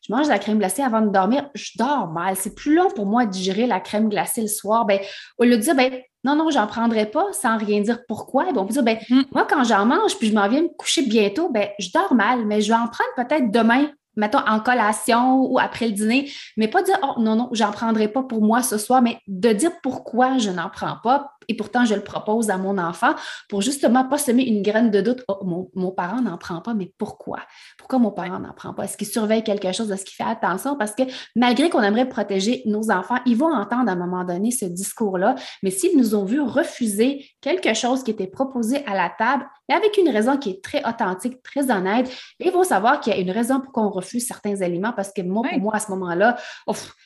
[0.08, 2.36] je mange de la crème glacée avant de dormir, je dors mal.
[2.36, 4.86] C'est plus long pour moi de digérer la crème glacée le soir.
[4.86, 5.00] Ben,
[5.38, 5.92] au lieu de dire, ben,
[6.24, 8.52] non, non, j'en prendrai pas sans rien dire pourquoi.
[8.54, 9.22] Bon, on peut dire, ben, mm.
[9.34, 12.46] moi, quand j'en mange, puis je m'en viens me coucher bientôt, ben, je dors mal,
[12.46, 16.68] mais je vais en prendre peut-être demain mettons, en collation ou après le dîner, mais
[16.68, 19.72] pas dire, oh non, non, j'en prendrai pas pour moi ce soir, mais de dire
[19.82, 23.14] pourquoi je n'en prends pas, et pourtant je le propose à mon enfant
[23.50, 25.24] pour justement pas semer une graine de doute.
[25.28, 27.40] Oh, mon, parent n'en prend pas, mais pourquoi?
[27.78, 28.86] Pourquoi mon parent n'en prend pas?
[28.86, 29.92] Est-ce qu'il surveille quelque chose?
[29.92, 30.78] Est-ce qu'il fait attention?
[30.78, 31.04] Parce que
[31.36, 35.36] malgré qu'on aimerait protéger nos enfants, ils vont entendre à un moment donné ce discours-là,
[35.64, 39.76] mais s'ils nous ont vu refuser quelque chose qui était proposé à la table, mais
[39.76, 43.20] avec une raison qui est très authentique, très honnête, ils vont savoir qu'il y a
[43.20, 46.38] une raison pour qu'on refuse certains aliments parce que moi, pour moi, à ce moment-là,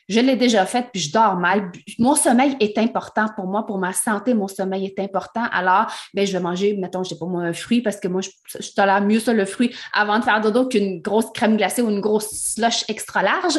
[0.07, 1.71] je l'ai déjà fait, puis je dors mal.
[1.99, 5.43] Mon sommeil est important pour moi, pour ma santé, mon sommeil est important.
[5.51, 8.21] Alors, ben, je vais manger, mettons, je sais pas moi, un fruit parce que moi,
[8.21, 8.29] je,
[8.59, 11.89] je tolère mieux ça, le fruit, avant de faire dodo qu'une grosse crème glacée ou
[11.89, 13.55] une grosse slush extra large.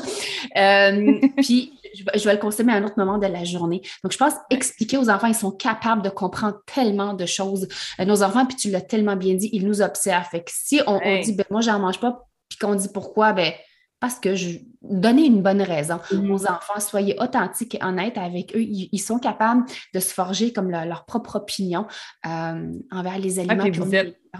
[0.56, 3.82] Euh, puis, je, vais le consommer à un autre moment de la journée.
[4.02, 7.68] Donc, je pense expliquer aux enfants, ils sont capables de comprendre tellement de choses.
[8.00, 10.26] Euh, nos enfants, puis tu l'as tellement bien dit, ils nous observent.
[10.30, 12.26] Fait que si on, on dit, ben, moi, j'en mange pas,
[12.58, 13.52] puis qu'on dit pourquoi, ben,
[14.00, 14.58] parce que je
[14.90, 18.62] donnez une bonne raison aux enfants, soyez authentiques et honnêtes avec eux.
[18.62, 21.86] Ils, sont capables de se forger comme leur propre opinion
[22.26, 23.64] euh, envers les aliments.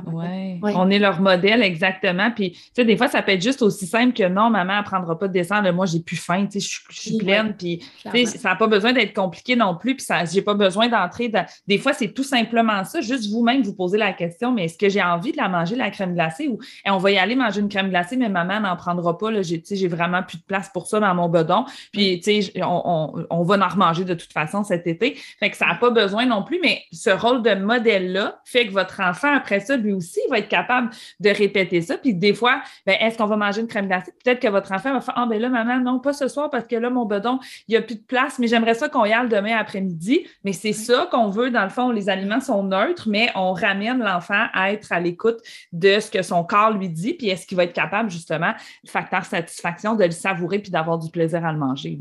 [0.07, 2.31] oui, on est leur modèle exactement.
[2.31, 4.83] Puis, tu sais, des fois, ça peut être juste aussi simple que non, maman, ne
[4.83, 5.71] prendra pas de descendre.
[5.73, 7.55] Moi, j'ai plus faim, tu sais, je, suis pleine.
[7.57, 7.81] puis,
[8.27, 9.97] ça n'a pas besoin d'être compliqué non plus.
[9.97, 11.47] Puis, ça, j'ai pas besoin d'entrer dans.
[11.67, 13.01] Des fois, c'est tout simplement ça.
[13.01, 15.91] Juste vous-même, vous posez la question, mais est-ce que j'ai envie de la manger, la
[15.91, 19.17] crème glacée, ou on va y aller manger une crème glacée, mais maman n'en prendra
[19.19, 19.31] pas.
[19.31, 21.65] Là, j'ai, j'ai vraiment plus de place pour ça dans mon bedon.
[21.93, 25.15] Puis, tu sais, on, on, va en remanger de toute façon cet été.
[25.39, 28.73] Fait que ça n'a pas besoin non plus, mais ce rôle de modèle-là fait que
[28.73, 31.97] votre enfant, après ça, lui aussi, va être capable de répéter ça.
[31.99, 34.13] Puis des fois, ben, est-ce qu'on va manger une crème glacée?
[34.25, 36.67] Peut-être que votre enfant va faire Ah, ben là, maman, non, pas ce soir parce
[36.67, 39.13] que là, mon bedon, il n'y a plus de place, mais j'aimerais ça qu'on y
[39.13, 40.27] aille demain après-midi.
[40.45, 41.51] Mais c'est ça qu'on veut.
[41.51, 45.39] Dans le fond, les aliments sont neutres, mais on ramène l'enfant à être à l'écoute
[45.73, 47.15] de ce que son corps lui dit.
[47.15, 48.53] Puis est-ce qu'il va être capable, justement,
[48.85, 52.01] le facteur satisfaction, de le savourer puis d'avoir du plaisir à le manger?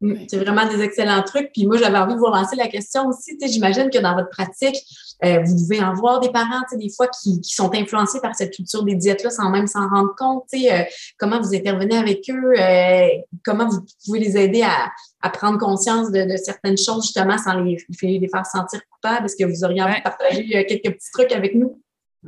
[0.00, 1.52] Mm, c'est vraiment des excellents trucs.
[1.52, 3.38] Puis moi, j'avais envie de vous lancer la question aussi.
[3.40, 4.76] J'imagine que dans votre pratique,
[5.24, 8.52] euh, vous devez en voir des parents, des fois, qui, qui, sont influencés par cette
[8.52, 10.44] culture des diètes-là sans même s'en rendre compte.
[10.54, 10.82] Euh,
[11.18, 12.52] comment vous intervenez avec eux?
[12.58, 13.08] Euh,
[13.42, 14.90] comment vous pouvez les aider à,
[15.22, 19.24] à prendre conscience de, de, certaines choses, justement, sans les, les faire sentir coupables?
[19.24, 21.80] Est-ce que vous auriez envie de partager quelques petits trucs avec nous?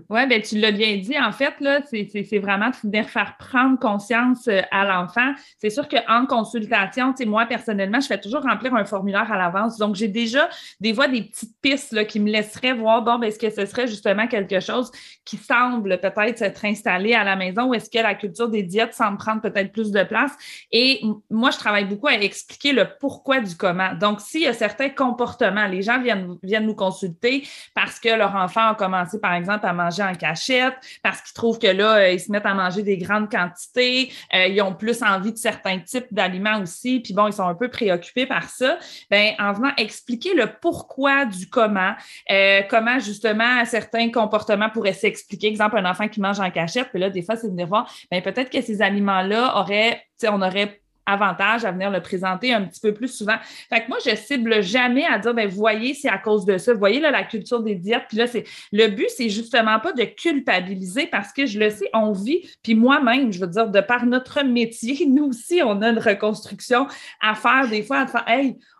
[0.09, 1.19] Oui, bien, tu l'as bien dit.
[1.19, 5.33] En fait, là, c'est vraiment de venir faire prendre conscience euh, à l'enfant.
[5.59, 9.77] C'est sûr qu'en consultation, moi, personnellement, je fais toujours remplir un formulaire à l'avance.
[9.77, 10.49] Donc, j'ai déjà
[10.81, 13.67] des fois des petites pistes là, qui me laisseraient voir, bon, ben, est-ce que ce
[13.67, 14.91] serait justement quelque chose
[15.25, 18.95] qui semble peut-être s'être installé à la maison ou est-ce que la culture des diètes
[18.95, 20.33] semble prendre peut-être plus de place?
[20.71, 23.95] Et moi, je travaille beaucoup à expliquer le pourquoi du comment.
[23.95, 28.35] Donc, s'il y a certains comportements, les gens viennent, viennent nous consulter parce que leur
[28.35, 32.13] enfant a commencé, par exemple, à manger en cachette, parce qu'ils trouvent que là, euh,
[32.13, 35.79] ils se mettent à manger des grandes quantités, euh, ils ont plus envie de certains
[35.79, 38.79] types d'aliments aussi, puis bon, ils sont un peu préoccupés par ça.
[39.11, 41.95] Ben, en venant expliquer le pourquoi du comment,
[42.31, 45.49] euh, comment justement certains comportements pourraient s'expliquer.
[45.49, 47.91] Exemple, un enfant qui mange en cachette, puis là, des fois, c'est de venir voir,
[48.11, 52.81] ben, peut-être que ces aliments-là auraient, on aurait avantage à venir le présenter un petit
[52.81, 53.37] peu plus souvent.
[53.69, 56.75] Fait que moi, je cible jamais à dire, ben, voyez, c'est à cause de ça.
[56.75, 58.05] Voyez, là, la culture des diètes.
[58.09, 61.89] Puis là, c'est le but, c'est justement pas de culpabiliser parce que je le sais,
[61.95, 62.49] on vit.
[62.63, 66.87] Puis moi-même, je veux dire, de par notre métier, nous aussi, on a une reconstruction
[67.21, 68.25] à faire des fois, à faire,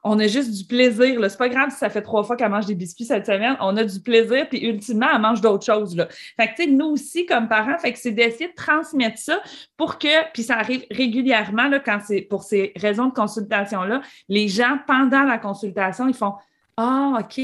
[0.09, 1.21] on a juste du plaisir.
[1.29, 3.57] C'est pas grave si ça fait trois fois qu'elle mange des biscuits cette semaine.
[3.61, 5.95] On a du plaisir, puis ultimement, elle mange d'autres choses.
[6.37, 9.41] Fait que, nous aussi, comme parents, fait que c'est d'essayer de transmettre ça
[9.77, 11.99] pour que, puis ça arrive régulièrement, quand
[12.31, 16.35] pour ces raisons de consultation-là, les gens, pendant la consultation, ils font
[16.79, 17.41] Ah, OK,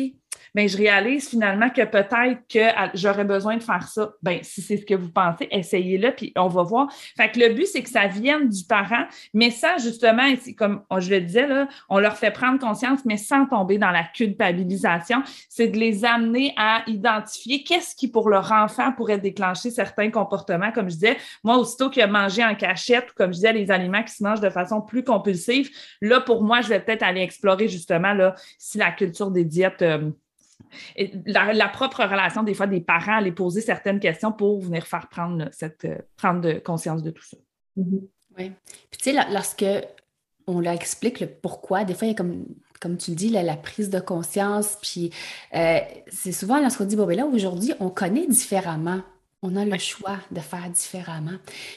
[0.55, 4.13] mais je réalise finalement que peut-être que j'aurais besoin de faire ça.
[4.23, 6.89] Ben, si c'est ce que vous pensez, essayez-le, puis on va voir.
[7.17, 11.11] Fait que le but, c'est que ça vienne du parent, mais ça, justement, comme je
[11.11, 15.23] le disais, là, on leur fait prendre conscience, mais sans tomber dans la culpabilisation.
[15.49, 20.73] C'est de les amener à identifier qu'est-ce qui, pour leur enfant, pourrait déclencher certains comportements.
[20.73, 23.71] Comme je disais, moi, aussitôt qu'il a mangé en cachette, ou comme je disais, les
[23.71, 27.23] aliments qui se mangent de façon plus compulsive, là, pour moi, je vais peut-être aller
[27.23, 29.83] explorer justement là, si la culture des diètes.
[29.83, 30.11] Euh,
[31.27, 35.49] la, propre relation des fois des parents, les poser certaines questions pour venir faire prendre
[35.53, 37.37] cette euh, prendre de conscience de tout ça.
[37.79, 38.01] Mm-hmm.
[38.39, 38.53] Oui.
[38.91, 39.65] Puis tu sais, lorsque
[40.47, 42.47] on leur explique le pourquoi, des fois, il y a comme,
[42.81, 45.11] comme tu le dis, la prise de conscience, puis
[45.55, 49.01] euh, c'est souvent lorsqu'on dit, bon, ben là, aujourd'hui, on connaît différemment
[49.45, 51.37] on a le choix de faire différemment.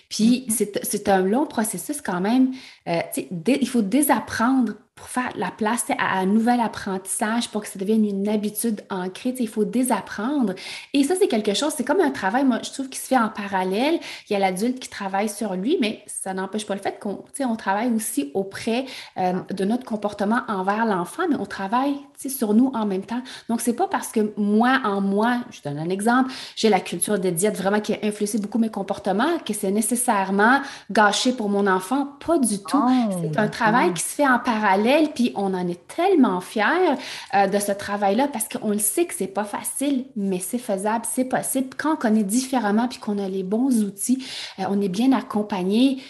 [0.10, 0.80] Puis mm-hmm.
[0.84, 2.54] c'est un long processus quand même.
[2.88, 3.02] Euh,
[3.46, 8.04] il faut désapprendre pour faire la place à un nouvel apprentissage, pour que ça devienne
[8.04, 9.36] une habitude ancrée.
[9.40, 10.54] Il faut désapprendre.
[10.94, 13.18] Et ça, c'est quelque chose, c'est comme un travail, moi, je trouve, qui se fait
[13.18, 14.00] en parallèle.
[14.28, 17.24] Il y a l'adulte qui travaille sur lui, mais ça n'empêche pas le fait qu'on
[17.40, 18.86] on travaille aussi auprès
[19.18, 23.22] euh, de notre comportement envers l'enfant, mais on travaille sur nous en même temps.
[23.50, 27.20] Donc, c'est pas parce que moi, en moi, je donne un exemple, j'ai la culture
[27.20, 31.68] des diètes vraiment qui a influencé beaucoup mes comportements, que c'est nécessairement gâché pour mon
[31.68, 32.08] enfant.
[32.26, 32.84] Pas du tout.
[32.84, 36.96] Oh, c'est un travail qui se fait en parallèle puis on en est tellement fiers
[37.34, 41.06] euh, de ce travail-là parce qu'on le sait que c'est pas facile, mais c'est faisable,
[41.10, 41.70] c'est possible.
[41.78, 44.26] Quand on connaît différemment puis qu'on a les bons outils,
[44.60, 46.02] euh, on est bien accompagné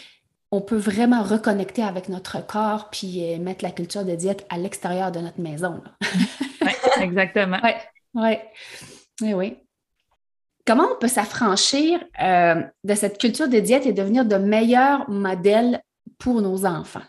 [0.49, 4.57] on peut vraiment reconnecter avec notre corps puis euh, mettre la culture de diète à
[4.57, 5.83] l'extérieur de notre maison.
[6.61, 7.57] oui, exactement.
[7.61, 7.71] Oui,
[8.13, 8.37] oui.
[9.19, 9.57] Oui, oui.
[10.65, 15.81] Comment on peut s'affranchir de cette culture de diète et devenir de meilleurs modèles
[16.17, 17.01] pour nos enfants?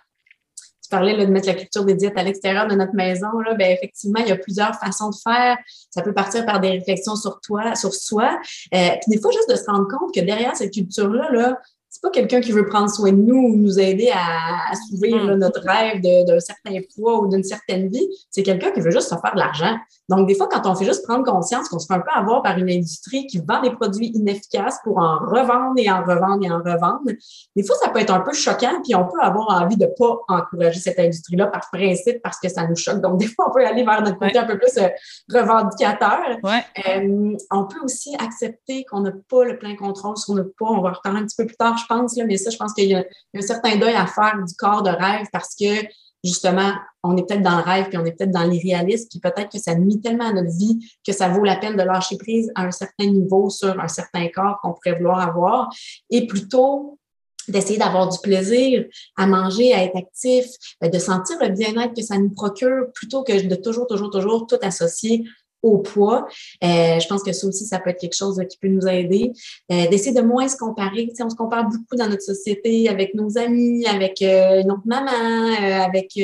[0.89, 3.71] Tu parlais de mettre la culture des diètes à l'extérieur de notre maison, là, ben,
[3.73, 5.59] effectivement, il y a plusieurs façons de faire.
[5.91, 8.39] Ça peut partir par des réflexions sur toi, sur soi.
[8.75, 12.03] Euh, puis des fois, juste de se rendre compte que derrière cette culture-là, là, c'est
[12.03, 15.35] pas quelqu'un qui veut prendre soin de nous ou nous aider à, à mm.
[15.39, 18.07] notre rêve d'un certain poids ou d'une certaine vie.
[18.31, 19.77] C'est quelqu'un qui veut juste se faire de l'argent.
[20.09, 22.43] Donc, des fois, quand on fait juste prendre conscience qu'on se fait un peu avoir
[22.43, 26.51] par une industrie qui vend des produits inefficaces pour en revendre et en revendre et
[26.51, 27.11] en revendre,
[27.57, 30.19] des fois, ça peut être un peu choquant, puis on peut avoir envie de pas
[30.29, 33.01] encourager cette industrie-là par principe parce que ça nous choque.
[33.01, 34.89] Donc, des fois, on peut aller vers notre côté un peu plus euh,
[35.33, 36.21] revendicateur.
[36.45, 40.71] Euh, on peut aussi accepter qu'on n'a pas le plein contrôle sur notre poids.
[40.71, 42.73] On va reparler un petit peu plus tard, je pense, là, mais ça, je pense
[42.75, 45.87] qu'il y, a un certain deuil à faire du corps de rêve parce que
[46.25, 49.51] justement, on est peut-être dans le rêve, puis on est peut-être dans l'irréalisme, puis peut-être
[49.51, 52.51] que ça nuit tellement à notre vie que ça vaut la peine de lâcher prise
[52.55, 55.71] à un certain niveau sur un certain corps qu'on pourrait vouloir avoir,
[56.11, 56.99] et plutôt
[57.49, 58.85] d'essayer d'avoir du plaisir
[59.17, 60.47] à manger, à être actif,
[60.81, 64.47] ben, de sentir le bien-être que ça nous procure, plutôt que de toujours, toujours, toujours
[64.47, 65.25] tout associer
[65.63, 66.27] au poids.
[66.63, 69.33] Euh, je pense que ça aussi, ça peut être quelque chose qui peut nous aider.
[69.73, 71.11] Euh, d'essayer de moins se comparer.
[71.21, 75.11] on se compare beaucoup dans notre société avec nos amis, avec euh, notre maman,
[75.85, 76.19] avec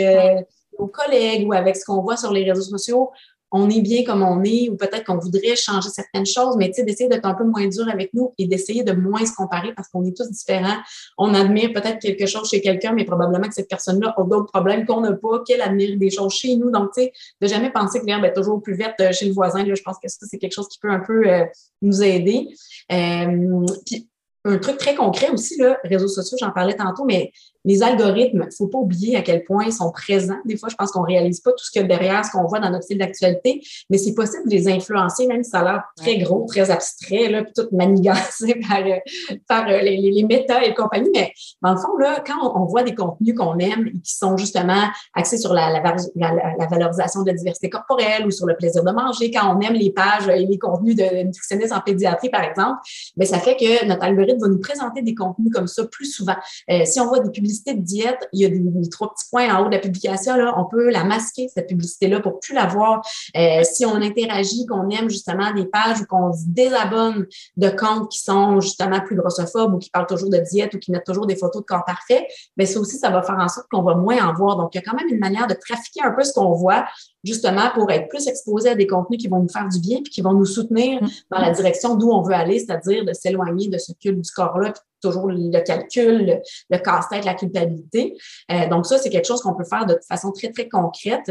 [0.78, 3.10] nos collègues ou avec ce qu'on voit sur les réseaux sociaux
[3.56, 6.74] on est bien comme on est ou peut-être qu'on voudrait changer certaines choses, mais tu
[6.74, 9.72] sais, d'essayer d'être un peu moins dur avec nous et d'essayer de moins se comparer
[9.72, 10.78] parce qu'on est tous différents.
[11.18, 14.84] On admire peut-être quelque chose chez quelqu'un, mais probablement que cette personne-là a d'autres problèmes
[14.84, 16.72] qu'on n'a pas, qu'elle admire des choses chez nous.
[16.72, 19.32] Donc, tu sais, de jamais penser que l'herbe est toujours plus verte euh, chez le
[19.32, 21.44] voisin, je pense que ça, c'est quelque chose qui peut un peu euh,
[21.80, 22.48] nous aider.
[22.90, 24.08] Euh, puis,
[24.44, 27.30] un truc très concret aussi, là, réseaux sociaux, j'en parlais tantôt, mais
[27.64, 30.38] les algorithmes, il ne faut pas oublier à quel point ils sont présents.
[30.44, 32.30] Des fois, je pense qu'on ne réalise pas tout ce qu'il y a derrière, ce
[32.30, 35.60] qu'on voit dans notre fil d'actualité, mais c'est possible de les influencer, même si ça
[35.60, 39.96] a l'air très gros, très abstrait, là, puis tout manigancé par, euh, par euh, les,
[39.96, 41.08] les, méta et compagnie.
[41.14, 44.36] Mais dans le fond, là, quand on, voit des contenus qu'on aime et qui sont
[44.36, 48.84] justement axés sur la, la, la, valorisation de la diversité corporelle ou sur le plaisir
[48.84, 52.42] de manger, quand on aime les pages et les contenus de nutritionnistes en pédiatrie, par
[52.42, 52.78] exemple,
[53.16, 56.36] bien, ça fait que notre algorithme va nous présenter des contenus comme ça plus souvent.
[56.70, 57.30] Euh, si on voit des
[57.62, 60.34] de diète, il y a des, trois petits points en haut de la publication.
[60.56, 63.06] On peut la masquer, cette publicité-là, pour plus la voir.
[63.36, 68.10] Euh, si on interagit, qu'on aime justement des pages ou qu'on se désabonne de comptes
[68.10, 71.26] qui sont justement plus grossophobes ou qui parlent toujours de diète ou qui mettent toujours
[71.26, 73.94] des photos de corps parfait, bien, ça aussi, ça va faire en sorte qu'on va
[73.94, 74.56] moins en voir.
[74.56, 76.84] Donc, il y a quand même une manière de trafiquer un peu ce qu'on voit
[77.24, 80.12] justement pour être plus exposés à des contenus qui vont nous faire du bien puis
[80.12, 81.08] qui vont nous soutenir mm.
[81.30, 84.74] dans la direction d'où on veut aller, c'est-à-dire de s'éloigner de ce culte du corps-là,
[85.00, 88.16] toujours le calcul, le, casse-tête, la culpabilité.
[88.50, 91.30] Euh, donc ça, c'est quelque chose qu'on peut faire de façon très, très concrète.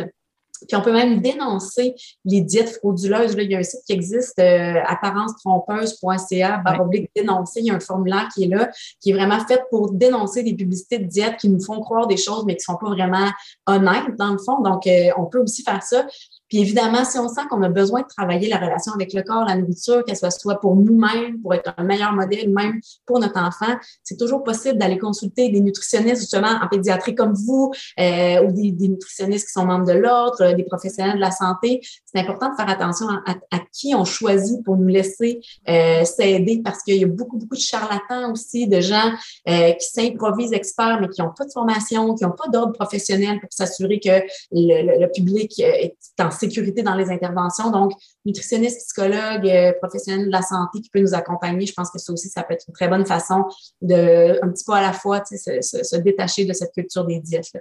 [0.68, 3.36] Puis on peut même dénoncer les diètes frauduleuses.
[3.36, 7.60] Là, il y a un site qui existe, euh, apparence-trompeuse.ca, baroblique dénoncer.
[7.62, 8.70] Il y a un formulaire qui est là,
[9.02, 12.18] qui est vraiment fait pour dénoncer des publicités de diètes qui nous font croire des
[12.18, 13.30] choses, mais qui sont pas vraiment
[13.68, 14.62] honnêtes, dans le fond.
[14.62, 16.06] Donc, euh, on peut aussi faire ça.
[16.50, 19.46] Puis évidemment, si on sent qu'on a besoin de travailler la relation avec le corps,
[19.46, 23.40] la nourriture, qu'elle soit soit pour nous-mêmes, pour être un meilleur modèle, même pour notre
[23.40, 28.52] enfant, c'est toujours possible d'aller consulter des nutritionnistes justement en pédiatrie comme vous euh, ou
[28.52, 31.82] des, nutritionnistes qui sont membres de l'ordre, euh, des professionnels de la santé.
[32.06, 36.84] C'est important de faire attention à, qui on choisit pour nous laisser euh, s'aider parce
[36.84, 39.12] qu'il y a beaucoup, beaucoup de charlatans aussi, de gens
[39.46, 43.52] qui s'improvisent experts mais qui n'ont pas de formation, qui n'ont pas d'ordre professionnel pour
[43.52, 47.72] s'assurer que le, le public est en sécurité dans les interventions.
[47.72, 47.93] Donc,
[48.26, 52.12] nutritionniste, psychologue, euh, professionnel de la santé qui peut nous accompagner, je pense que ça
[52.12, 53.46] aussi, ça peut être une très bonne façon
[53.82, 57.52] de, un petit peu à la fois, se, se, détacher de cette culture des diètes.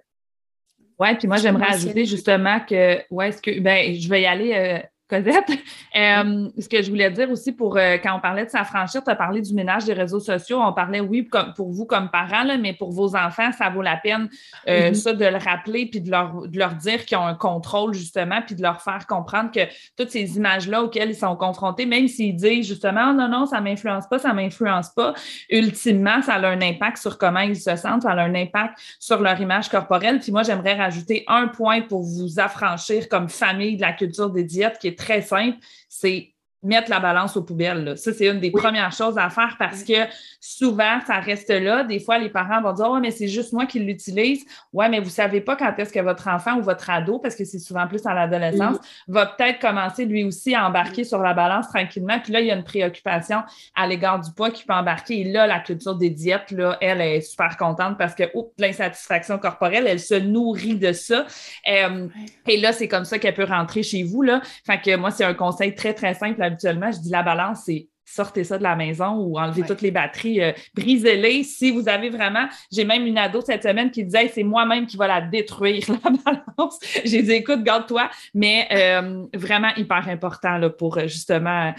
[0.99, 4.53] Oui, puis moi, j'aimerais ajouter justement que, ouais, est-ce que, ben, je vais y aller
[4.55, 4.79] euh,
[5.13, 5.45] Cosette.
[5.95, 9.11] Euh, ce que je voulais dire aussi pour euh, quand on parlait de s'affranchir, tu
[9.11, 10.59] as parlé du ménage des réseaux sociaux.
[10.59, 13.83] On parlait, oui, comme, pour vous comme parents, là, mais pour vos enfants, ça vaut
[13.83, 14.31] la peine,
[14.69, 14.95] euh, mm-hmm.
[14.95, 18.41] ça, de le rappeler puis de leur, de leur dire qu'ils ont un contrôle, justement,
[18.41, 19.61] puis de leur faire comprendre que
[19.99, 23.65] toutes ces images-là auxquelles ils sont confrontés, même s'ils disent justement, non, non, ça ne
[23.65, 25.13] m'influence pas, ça ne m'influence pas,
[25.51, 29.21] ultimement, ça a un impact sur comment ils se sentent, ça a un impact sur
[29.21, 30.21] leur image corporelle.
[30.21, 34.45] Puis moi, j'aimerais rajouter un point pour vous affranchir comme famille de la culture des
[34.45, 36.32] diètes qui est très simple, c'est
[36.63, 37.95] mettre la balance aux poubelles.
[37.97, 39.95] Ça, c'est une des premières choses à faire parce que
[40.41, 41.83] souvent, ça reste là.
[41.83, 44.45] Des fois, les parents vont dire, oh, mais c'est juste moi qui l'utilise.
[44.73, 47.45] Ouais, mais vous savez pas quand est-ce que votre enfant ou votre ado, parce que
[47.45, 51.69] c'est souvent plus à l'adolescence, va peut-être commencer lui aussi à embarquer sur la balance
[51.69, 52.21] tranquillement.
[52.23, 53.43] Puis là, il y a une préoccupation
[53.75, 55.21] à l'égard du poids qui peut embarquer.
[55.21, 59.39] Et là, la culture des diètes, là, elle est super contente parce que, oups, l'insatisfaction
[59.39, 61.27] corporelle, elle se nourrit de ça.
[61.69, 62.07] Euh,
[62.47, 64.41] et là, c'est comme ça qu'elle peut rentrer chez vous, là.
[64.65, 66.91] Fait que moi, c'est un conseil très, très simple habituellement.
[66.93, 70.43] Je dis la balance, c'est sortez ça de la maison ou enlevez toutes les batteries,
[70.43, 71.45] euh, brisez-les.
[71.45, 74.97] Si vous avez vraiment, j'ai même une ado cette semaine qui disait c'est moi-même qui
[74.97, 76.79] va la détruire, la balance.
[77.05, 81.73] J'ai dit écoute, garde-toi, mais euh, vraiment hyper important là, pour euh, justement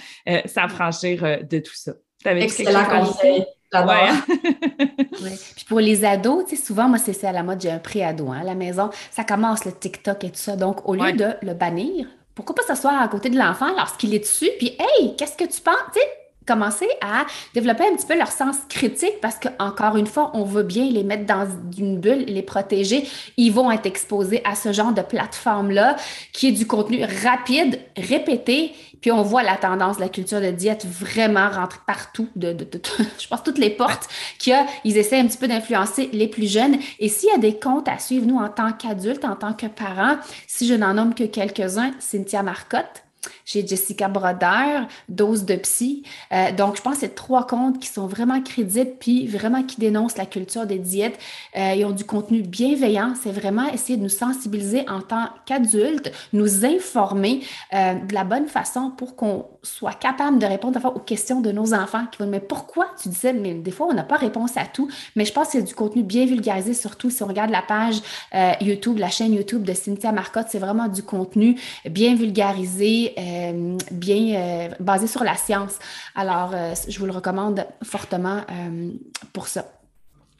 [0.45, 1.93] s'affranchir de tout ça.
[2.25, 3.45] Excellent conseil.
[3.73, 5.31] Ouais.
[5.55, 8.29] Puis pour les ados, tu sais, souvent, moi, c'est à la mode, j'ai un pré-ado
[8.29, 8.91] hein, à la maison.
[9.09, 10.55] Ça commence le TikTok et tout ça.
[10.55, 12.05] Donc, au lieu de le bannir,
[12.35, 15.61] pourquoi pas s'asseoir à côté de l'enfant lorsqu'il est dessus, puis hey, qu'est-ce que tu
[15.61, 15.75] penses?
[15.93, 20.07] Tu sais, commencer à développer un petit peu leur sens critique parce que encore une
[20.07, 23.07] fois, on veut bien les mettre dans une bulle, les protéger.
[23.37, 25.95] Ils vont être exposés à ce genre de plateforme-là
[26.31, 28.73] qui est du contenu rapide, répété.
[29.01, 32.55] Puis on voit la tendance la culture de diète vraiment rentrer partout, de,
[33.19, 34.07] je pense toutes les portes
[34.39, 34.65] qu'il y a.
[34.85, 36.77] Ils essaient un petit peu d'influencer les plus jeunes.
[36.99, 39.67] Et s'il y a des comptes à suivre, nous, en tant qu'adultes, en tant que
[39.67, 40.15] parents,
[40.47, 43.03] si je n'en nomme que quelques-uns, Cynthia Marcotte,
[43.45, 46.03] j'ai Jessica Broder, Dose de Psy.
[46.31, 49.79] Euh, donc, je pense que c'est trois comptes qui sont vraiment crédibles puis vraiment qui
[49.79, 51.17] dénoncent la culture des diètes.
[51.57, 53.13] Euh, ils ont du contenu bienveillant.
[53.21, 57.41] C'est vraiment essayer de nous sensibiliser en tant qu'adultes, nous informer
[57.73, 61.73] euh, de la bonne façon pour qu'on soit capable de répondre aux questions de nos
[61.73, 64.57] enfants qui vont dire Mais pourquoi tu disais Mais des fois, on n'a pas réponse
[64.57, 64.89] à tout.
[65.15, 68.01] Mais je pense que c'est du contenu bien vulgarisé, surtout si on regarde la page
[68.61, 70.47] YouTube, la chaîne YouTube de Cynthia Marcotte.
[70.49, 75.79] C'est vraiment du contenu bien vulgarisé euh, bien euh, basé sur la science.
[76.15, 78.41] Alors, euh, je vous le recommande fortement
[79.31, 79.65] pour ça.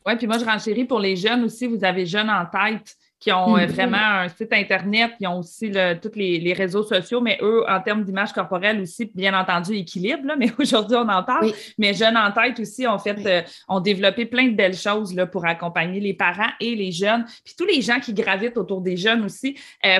[0.06, 1.68] Oui, puis moi, je renchéris pour les jeunes aussi.
[1.68, 3.68] Vous avez Jeunes en tête qui ont mm-hmm.
[3.68, 8.04] vraiment un site Internet, qui ont aussi tous les, réseaux sociaux, mais eux, en termes
[8.04, 11.52] d'image corporelle aussi, bien entendu, équilibre, mais aujourd'hui, on en parle.
[11.78, 15.46] Mais Jeunes en tête aussi ont fait, ont développé plein de belles choses là, pour
[15.46, 19.24] accompagner les parents et les jeunes, puis tous les gens qui gravitent autour des jeunes
[19.24, 19.58] aussi,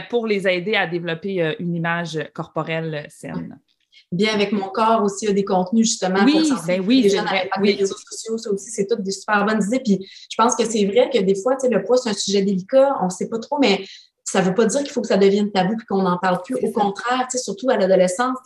[0.10, 3.58] pour les aider à développer une image corporelle saine
[4.14, 7.02] bien avec mon corps aussi, il y a des contenus justement oui, pour ben oui,
[7.02, 7.26] les jeunes
[7.62, 9.82] les réseaux sociaux, ça aussi, c'est toutes des super bonnes idées.
[9.84, 12.14] Puis je pense que c'est vrai que des fois, tu sais, le poids, c'est un
[12.14, 13.84] sujet délicat, on ne sait pas trop, mais
[14.24, 16.42] ça ne veut pas dire qu'il faut que ça devienne tabou et qu'on n'en parle
[16.44, 16.56] plus.
[16.56, 18.38] Au contraire, tu sais, surtout à l'adolescence,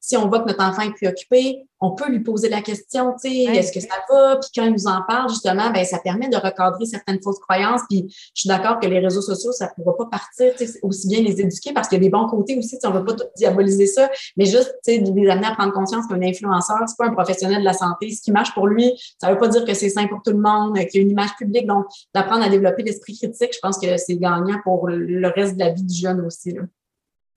[0.00, 3.30] si on voit que notre enfant est préoccupé, on peut lui poser la question, tu
[3.30, 4.36] sais, est-ce que ça va?
[4.36, 7.82] Puis quand il nous en parle, justement, ben ça permet de recadrer certaines fausses croyances.
[7.88, 10.80] Puis je suis d'accord que les réseaux sociaux, ça ne pourra pas partir, tu sais,
[10.82, 12.94] aussi bien les éduquer parce qu'il y a des bons côtés aussi, tu sais, on
[12.94, 16.20] ne veut pas diaboliser ça, mais juste, tu sais, les amener à prendre conscience qu'un
[16.22, 18.10] influenceur, c'est pas un professionnel de la santé.
[18.10, 20.32] Ce qui marche pour lui, ça ne veut pas dire que c'est sain pour tout
[20.32, 21.66] le monde, qu'il y a une image publique.
[21.66, 25.60] Donc, d'apprendre à développer l'esprit critique, je pense que c'est gagnant pour le reste de
[25.60, 26.52] la vie du jeune aussi.
[26.52, 26.62] Là.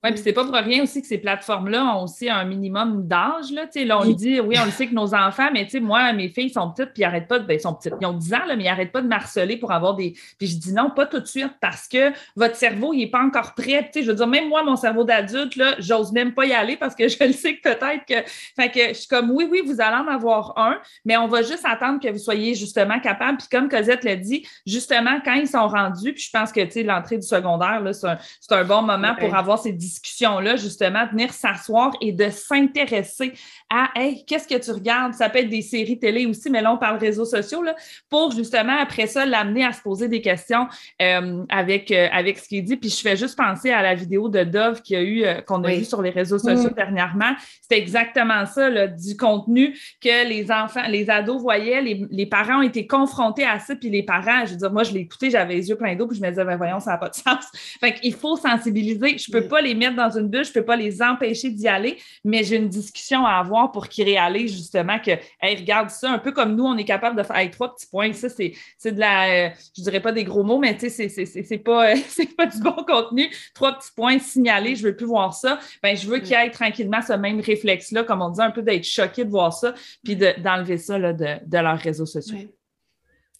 [0.04, 3.52] Oui, puis c'est pas pour rien aussi que ces plateformes-là ont aussi un minimum d'âge.
[3.52, 3.66] Là.
[3.84, 6.28] là, on dit, oui, on le sait que nos enfants, mais tu sais, moi, mes
[6.28, 7.46] filles sont petites, puis ils n'arrêtent pas de.
[7.46, 7.94] Ben, sont petites.
[8.00, 10.14] Ils ont 10 ans, là, mais ils n'arrêtent pas de marceler pour avoir des.
[10.38, 13.20] Puis je dis non, pas tout de suite, parce que votre cerveau, il n'est pas
[13.20, 13.88] encore prêt.
[13.92, 16.52] Tu sais, je veux dire, même moi, mon cerveau d'adulte, là, j'ose même pas y
[16.52, 18.28] aller parce que je le sais que peut-être que.
[18.56, 21.42] Fait que je suis comme oui, oui, vous allez en avoir un, mais on va
[21.42, 23.38] juste attendre que vous soyez justement capable.
[23.38, 26.72] Puis comme Cosette l'a dit, justement, quand ils sont rendus, puis je pense que tu
[26.72, 28.18] sais, l'entrée du secondaire, là, c'est un,
[28.50, 33.32] un, bon moment pour avoir ces discussions-là, justement, venir s'asseoir et de s'intéresser
[33.70, 35.14] à Hey, qu'est-ce que tu regardes?
[35.14, 37.74] Ça peut être des séries télé aussi, mais là, on parle réseaux sociaux, là,
[38.08, 40.66] pour justement, après ça, l'amener à se poser des questions
[41.00, 42.76] euh, avec, euh, avec ce qu'il dit.
[42.76, 45.62] Puis je fais juste penser à la vidéo de Dove qu'il a eu, euh, qu'on
[45.64, 46.74] a vu sur les réseaux sociaux mm.
[46.74, 47.32] dernièrement.
[47.60, 52.58] C'était exactement ça, là, du contenu que les enfants, les ados voyaient, les, les, parents
[52.60, 55.30] ont été confrontés à ça, puis les parents, je veux dire, moi, je l'ai écouté,
[55.30, 57.14] j'avais les yeux pleins d'eau, puis je me disais, ben voyons, ça n'a pas de
[57.14, 57.44] sens.
[57.80, 59.18] Fait qu'il faut sensibiliser.
[59.18, 61.50] Je ne peux pas les mettre dans une bulle, je ne peux pas les empêcher
[61.50, 65.90] d'y aller, mais j'ai une discussion à avoir pour qu'ils réalisent justement que, hey, regarde
[65.90, 68.12] ça, un peu comme nous, on est capable de faire avec trois petits points.
[68.12, 68.52] Ça, c'est,
[68.84, 72.34] de la, euh, je dirais pas des gros mots, mais tu sais, c'est, pas, c'est
[72.36, 73.30] pas du bon contenu.
[73.54, 75.58] Trois petits points signalés, je veux plus voir ça.
[75.82, 78.62] Ben, je veux qu'il y ait tranquillement ce même réflexe-là, comme on dit, un peu
[78.62, 79.74] d'être choqué de voir ça,
[80.04, 82.38] puis d'enlever ça là, de, de, leurs réseaux sociaux.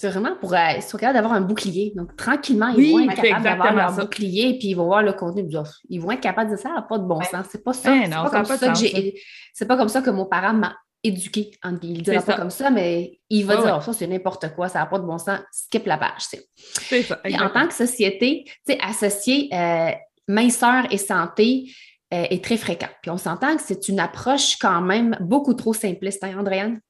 [0.02, 1.92] C'est vraiment pour euh, ils sont capables d'avoir un bouclier.
[1.94, 5.48] Donc, tranquillement, ils vont être capables d'avoir leur bouclier, puis ils vont voir le contenu.
[5.88, 7.46] Ils vont être capables de dire ça n'a pas de bon sens.
[7.52, 7.94] C'est pas ça.
[8.02, 9.14] c'est pas, comme ça que j'ai.
[9.54, 10.74] C'est pas comme ça que mon parent m'a
[11.04, 11.52] éduqué.
[11.84, 14.66] Il ne dira pas comme ça, mais il va dire oh, ça, c'est n'importe quoi,
[14.68, 16.22] ça n'a pas de bon sens, skip la page.
[16.56, 17.20] C'est ça.
[17.40, 18.44] en tant que société,
[18.80, 19.92] associer euh,
[20.26, 21.66] minceur et santé
[22.12, 22.90] euh, est très fréquent.
[23.02, 26.80] Puis on s'entend que c'est une approche quand même beaucoup trop simpliste, hein, Andréane?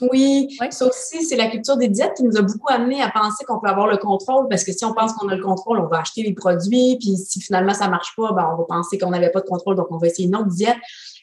[0.00, 3.44] Oui, ça aussi, c'est la culture des diètes qui nous a beaucoup amené à penser
[3.44, 5.86] qu'on peut avoir le contrôle parce que si on pense qu'on a le contrôle, on
[5.86, 8.98] va acheter les produits, puis si finalement ça ne marche pas, ben, on va penser
[8.98, 10.76] qu'on n'avait pas de contrôle, donc on va essayer une autre diète.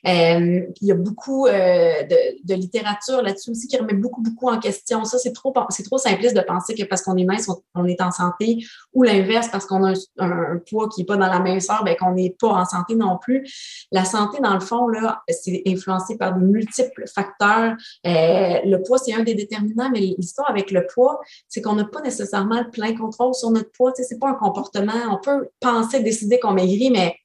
[0.05, 4.49] Euh, il y a beaucoup euh, de, de, littérature là-dessus aussi qui remet beaucoup, beaucoup
[4.49, 5.05] en question.
[5.05, 8.01] Ça, c'est trop, c'est trop simpliste de penser que parce qu'on est mince, on, est
[8.01, 8.57] en santé,
[8.93, 12.11] ou l'inverse, parce qu'on a un, poids qui n'est pas dans la minceur, ben, qu'on
[12.11, 13.47] n'est pas en santé non plus.
[13.93, 17.75] La santé, dans le fond, là, c'est influencé par de multiples facteurs.
[18.05, 18.32] Euh,
[18.65, 22.01] le poids, c'est un des déterminants, mais l'histoire avec le poids, c'est qu'on n'a pas
[22.01, 23.93] nécessairement le plein contrôle sur notre poids.
[23.95, 24.93] Sais, c'est pas un comportement.
[25.11, 27.15] On peut penser, décider qu'on maigrit, mais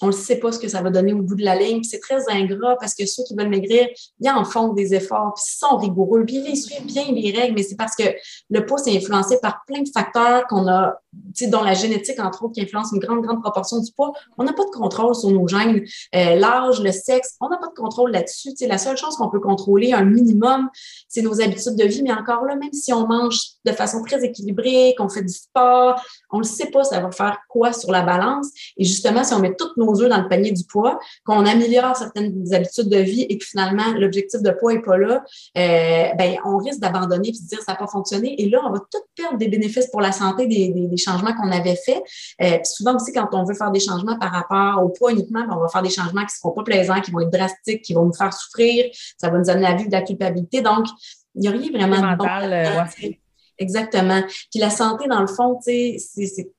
[0.00, 1.82] on ne sait pas ce que ça va donner au bout de la ligne.
[1.82, 3.88] C'est très ingrat parce que ceux qui veulent maigrir,
[4.20, 7.54] ils en font des efforts, puis ils sont rigoureux, puis ils suivent bien les règles,
[7.54, 8.04] mais c'est parce que
[8.50, 11.00] le poids est influencé par plein de facteurs qu'on a,
[11.48, 14.12] dont la génétique, entre autres, qui influence une grande, grande proportion du poids.
[14.36, 15.84] On n'a pas de contrôle sur nos gènes.
[16.14, 18.50] Euh, l'âge, le sexe, on n'a pas de contrôle là-dessus.
[18.66, 20.68] La seule chose qu'on peut contrôler un minimum,
[21.08, 24.24] c'est nos habitudes de vie, mais encore là, même si on mange de façon très
[24.24, 28.02] équilibrée, qu'on fait du sport, on ne sait pas ça va faire quoi sur la
[28.02, 28.48] balance.
[28.76, 32.52] Et justement, si on met toutes nos dans le panier du poids, qu'on améliore certaines
[32.52, 35.24] habitudes de vie et que finalement l'objectif de poids n'est pas là,
[35.56, 38.40] euh, ben, on risque d'abandonner et de dire ça n'a pas fonctionné.
[38.40, 41.50] Et là, on va tout perdre des bénéfices pour la santé des, des, changements qu'on
[41.50, 42.02] avait faits.
[42.42, 45.54] Euh, souvent aussi, quand on veut faire des changements par rapport au poids uniquement, ben,
[45.56, 47.94] on va faire des changements qui ne seront pas plaisants, qui vont être drastiques, qui
[47.94, 48.86] vont nous faire souffrir.
[49.16, 50.60] Ça va nous amener à vivre de la culpabilité.
[50.60, 50.86] Donc,
[51.34, 53.14] il n'y a rien vraiment de bon.
[53.58, 54.22] Exactement.
[54.50, 55.98] Puis la santé, dans le fond, c'est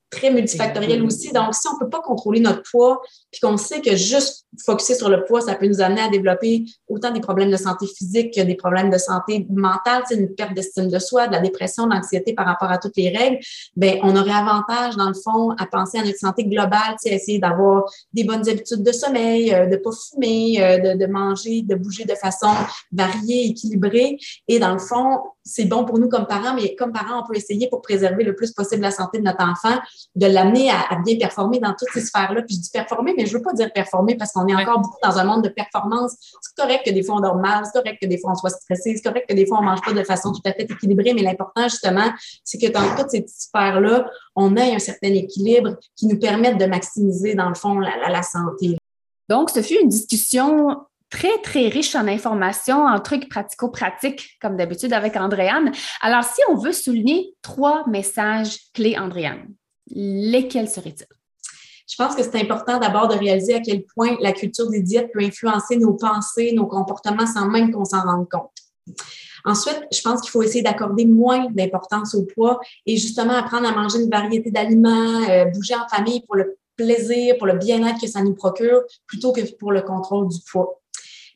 [0.09, 1.31] très multifactoriel aussi.
[1.31, 3.01] Donc, si on ne peut pas contrôler notre poids,
[3.31, 6.65] puis qu'on sait que juste focuser sur le poids, ça peut nous amener à développer
[6.87, 10.87] autant des problèmes de santé physique que des problèmes de santé mentale, une perte d'estime
[10.87, 13.39] de soi, de la dépression, de l'anxiété par rapport à toutes les règles,
[13.75, 17.39] ben on aurait avantage, dans le fond, à penser à notre santé globale, à essayer
[17.39, 17.83] d'avoir
[18.13, 22.05] des bonnes habitudes de sommeil, euh, de pas fumer, euh, de, de manger, de bouger
[22.05, 22.49] de façon
[22.91, 24.17] variée, équilibrée.
[24.47, 27.35] Et dans le fond, c'est bon pour nous comme parents, mais comme parents, on peut
[27.35, 29.79] essayer pour préserver le plus possible la santé de notre enfant,
[30.15, 32.41] de l'amener à, bien performer dans toutes ces sphères-là.
[32.43, 34.97] Puis je dis performer, mais je veux pas dire performer parce qu'on est encore beaucoup
[35.03, 36.15] dans un monde de performance.
[36.41, 38.49] C'est correct que des fois on dort mal, c'est correct que des fois on soit
[38.49, 41.13] stressé, c'est correct que des fois on mange pas de façon tout à fait équilibrée,
[41.13, 42.11] mais l'important justement,
[42.43, 46.65] c'est que dans toutes ces sphères-là, on ait un certain équilibre qui nous permette de
[46.65, 48.77] maximiser dans le fond la, la santé.
[49.29, 50.75] Donc, ce fut une discussion
[51.09, 55.71] très, très riche en informations, en trucs pratico-pratiques, comme d'habitude avec Andréane.
[56.01, 59.47] Alors, si on veut souligner trois messages clés, Andréane,
[59.91, 61.07] lesquels seraient-ils?
[61.89, 65.11] Je pense que c'est important d'abord de réaliser à quel point la culture des diètes
[65.11, 68.51] peut influencer nos pensées, nos comportements sans même qu'on s'en rende compte.
[69.45, 73.71] Ensuite, je pense qu'il faut essayer d'accorder moins d'importance au poids et justement apprendre à
[73.71, 78.07] manger une variété d'aliments, euh, bouger en famille pour le plaisir, pour le bien-être que
[78.07, 80.79] ça nous procure, plutôt que pour le contrôle du poids.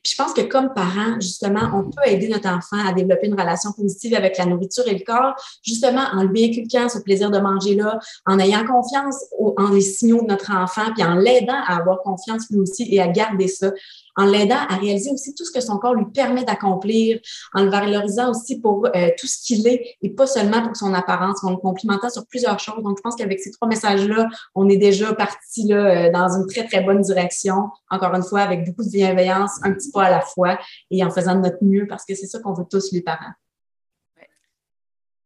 [0.04, 3.72] Je pense que comme parents, justement, on peut aider notre enfant à développer une relation
[3.72, 7.74] positive avec la nourriture et le corps, justement en lui inculquant ce plaisir de manger
[7.74, 12.02] là, en ayant confiance en les signaux de notre enfant, puis en l'aidant à avoir
[12.02, 13.70] confiance lui aussi et à garder ça
[14.16, 17.20] en l'aidant à réaliser aussi tout ce que son corps lui permet d'accomplir,
[17.52, 20.94] en le valorisant aussi pour euh, tout ce qu'il est et pas seulement pour son
[20.94, 22.82] apparence, en le complimentant sur plusieurs choses.
[22.82, 26.46] Donc, je pense qu'avec ces trois messages-là, on est déjà parti là, euh, dans une
[26.46, 27.70] très, très bonne direction.
[27.90, 30.58] Encore une fois, avec beaucoup de bienveillance, un petit pas à la fois
[30.90, 33.32] et en faisant de notre mieux parce que c'est ça qu'on veut tous les parents.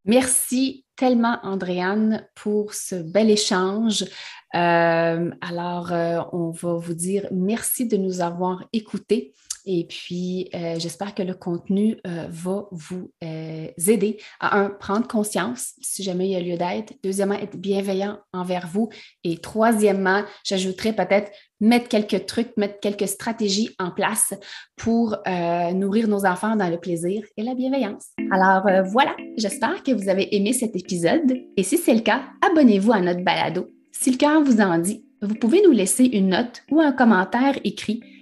[0.08, 4.04] Merci tellement, Andréane, pour ce bel échange.
[4.54, 9.34] Euh, alors, euh, on va vous dire merci de nous avoir écoutés.
[9.70, 16.02] Et puis, euh, j'espère que le contenu va vous aider à, un, prendre conscience si
[16.02, 16.94] jamais il y a lieu d'être.
[17.04, 18.88] Deuxièmement, être bienveillant envers vous.
[19.24, 24.32] Et troisièmement, j'ajouterais peut-être mettre quelques trucs, mettre quelques stratégies en place
[24.76, 25.16] pour
[25.74, 28.06] nourrir nos enfants dans le plaisir et la bienveillance.
[28.32, 31.36] Alors voilà, j'espère que vous avez aimé cet épisode.
[31.56, 33.68] Et si c'est le cas, abonnez-vous à notre balado
[34.00, 37.58] si le cœur vous en dit, vous pouvez nous laisser une note ou un commentaire
[37.64, 38.00] écrit,